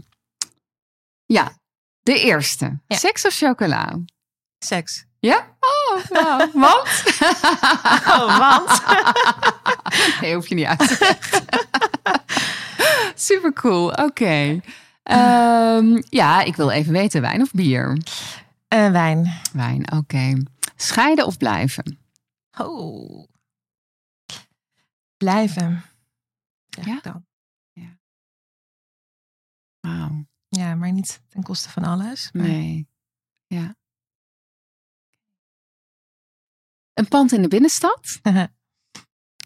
[1.26, 1.58] ja,
[2.02, 2.80] de eerste.
[2.88, 2.98] Ja.
[2.98, 4.00] Seks of chocola?
[4.60, 5.06] Seks.
[5.20, 5.56] Ja?
[5.60, 7.04] Oh, nou, want?
[8.16, 8.82] Oh, want?
[10.22, 11.46] nee, hoef je niet uit te leggen.
[13.30, 14.62] Super cool, oké.
[15.04, 17.98] Ehm, ja, ik wil even weten, wijn of bier?
[18.68, 19.42] Eh, wijn.
[19.54, 20.44] Wijn, oké.
[20.76, 22.00] Scheiden of blijven?
[22.58, 23.28] Oh.
[25.18, 25.84] Blijven.
[26.68, 27.00] Ja?
[27.02, 27.26] dan.
[29.80, 32.30] Wauw, Ja, maar niet ten koste van alles.
[32.32, 32.88] Maar nee.
[33.48, 33.76] Ja.
[36.94, 38.20] Een pand in de binnenstad?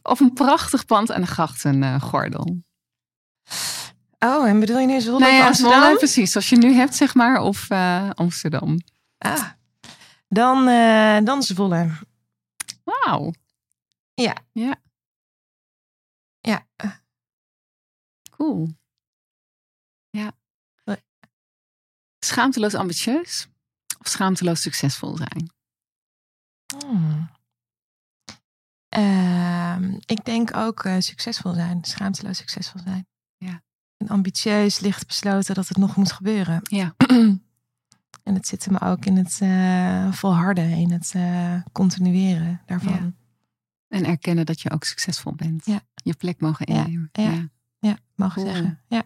[0.07, 2.61] Of een prachtig pand aan de grachtengordel?
[4.19, 5.81] Oh, en bedoel je nu Zwolle Nee, of ja, Amsterdam?
[5.81, 6.31] Zwolle, precies.
[6.31, 7.41] Zoals je nu hebt, zeg maar.
[7.41, 8.77] Of eh, Amsterdam.
[9.17, 9.49] Ah.
[10.27, 11.89] Dan, eh, dan Zwolle.
[12.83, 13.33] Wauw.
[14.13, 14.35] Ja.
[14.51, 14.75] Ja.
[16.39, 16.65] Ja.
[18.37, 18.69] Cool.
[20.09, 20.31] Ja.
[22.19, 23.47] Schaamteloos ambitieus
[23.99, 25.51] of schaamteloos succesvol zijn?
[26.77, 27.29] Hmm.
[28.97, 31.79] Ehm, ik denk ook eh, succesvol zijn.
[31.81, 33.07] Schaamteloos succesvol zijn.
[33.37, 33.61] Ja.
[33.97, 36.59] En ambitieus, licht besloten dat het nog moet gebeuren.
[36.63, 36.93] Ja.
[38.27, 42.93] en het zit me ook in het eh, volharden, in het eh, continueren daarvan.
[42.93, 43.97] Ja.
[43.97, 45.65] En erkennen dat je ook succesvol bent.
[45.65, 45.81] Ja.
[45.93, 47.09] Je plek mogen innemen.
[47.11, 47.49] ja.
[47.79, 47.97] Ja,
[48.29, 48.45] Cool.
[48.45, 48.81] zeggen.
[48.87, 49.03] Ja.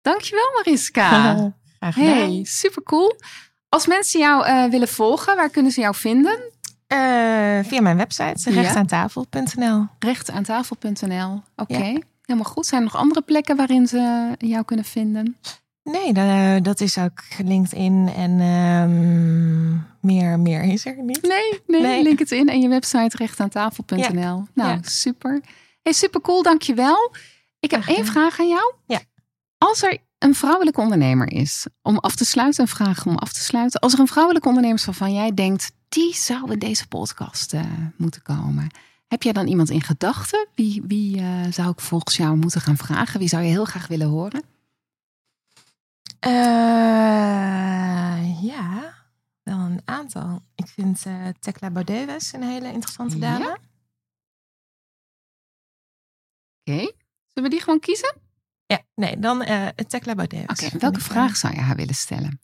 [0.00, 1.08] Dankjewel Mariska.
[1.78, 2.12] Graag gedaan.
[2.16, 3.20] hey, super cool.
[3.68, 6.52] Als mensen jou willen volgen, waar kunnen ze jou vinden?
[6.86, 9.86] Eh, via mijn website, rechtaantafel.nl.
[9.98, 11.42] Rechtaaantafel.nl.
[11.56, 12.00] Oké, Ja.
[12.22, 12.66] helemaal goed.
[12.66, 15.36] Zijn er nog andere plekken waarin ze jou kunnen vinden?
[15.82, 19.70] Nee, da- dat is ook LinkedIn en ehm,
[20.00, 21.22] meer, meer is er niet.
[21.22, 22.02] Nee, nee, Nee.
[22.02, 24.44] link het in en je website rechtaaantafel.nl.
[24.54, 24.78] Nou, Ja.
[24.82, 25.40] super.
[25.82, 27.14] Hey, super cool, dankjewel.
[27.60, 28.74] Ik heb één vraag aan jou.
[28.86, 29.00] Ja.
[29.58, 33.40] Als er een vrouwelijke ondernemer is, om af te sluiten, een vraag om af te
[33.40, 33.80] sluiten.
[33.80, 37.64] Als er een vrouwelijke ondernemer is waarvan jij denkt, die zou in deze podcast eh,
[37.96, 38.70] moeten komen.
[39.06, 40.46] Heb jij dan iemand in gedachten?
[40.54, 43.18] Wie, wie eh, zou ik volgens jou moeten gaan vragen?
[43.18, 44.42] Wie zou je heel graag willen horen?
[46.18, 46.32] Eh,
[48.42, 48.94] ja,
[49.42, 50.42] wel een aantal.
[50.54, 53.38] Ik vind eh Tekla Baudeves een hele interessante Ja?
[53.38, 53.58] dame.
[56.64, 56.94] Oké, zullen
[57.34, 58.16] we die gewoon kiezen?
[58.66, 59.44] Ja, nee, dan
[59.86, 60.66] Tekla Baudeves.
[60.66, 62.40] Oké, welke vraag zou je haar willen stellen?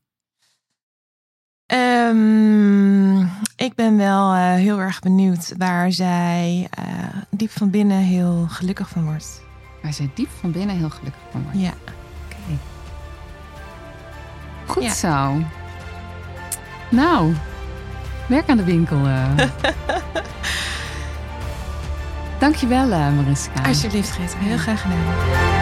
[1.73, 3.21] Ehm,
[3.57, 6.85] ik ben wel eh, heel erg benieuwd waar zij eh,
[7.31, 9.43] diep van binnen heel gelukkig van wordt.
[9.83, 11.61] Waar zij diep van binnen heel gelukkig van wordt.
[11.61, 11.73] Ja.
[12.27, 12.59] Oké.
[14.67, 14.93] Goed Ja.
[14.93, 15.43] zo.
[16.91, 17.35] Nou,
[18.27, 19.07] werk aan de winkel.
[19.07, 19.29] eh.
[22.39, 23.63] Dankjewel, Mariska.
[23.67, 24.37] Alsjeblieft, Greta.
[24.39, 25.62] Heel graag gedaan.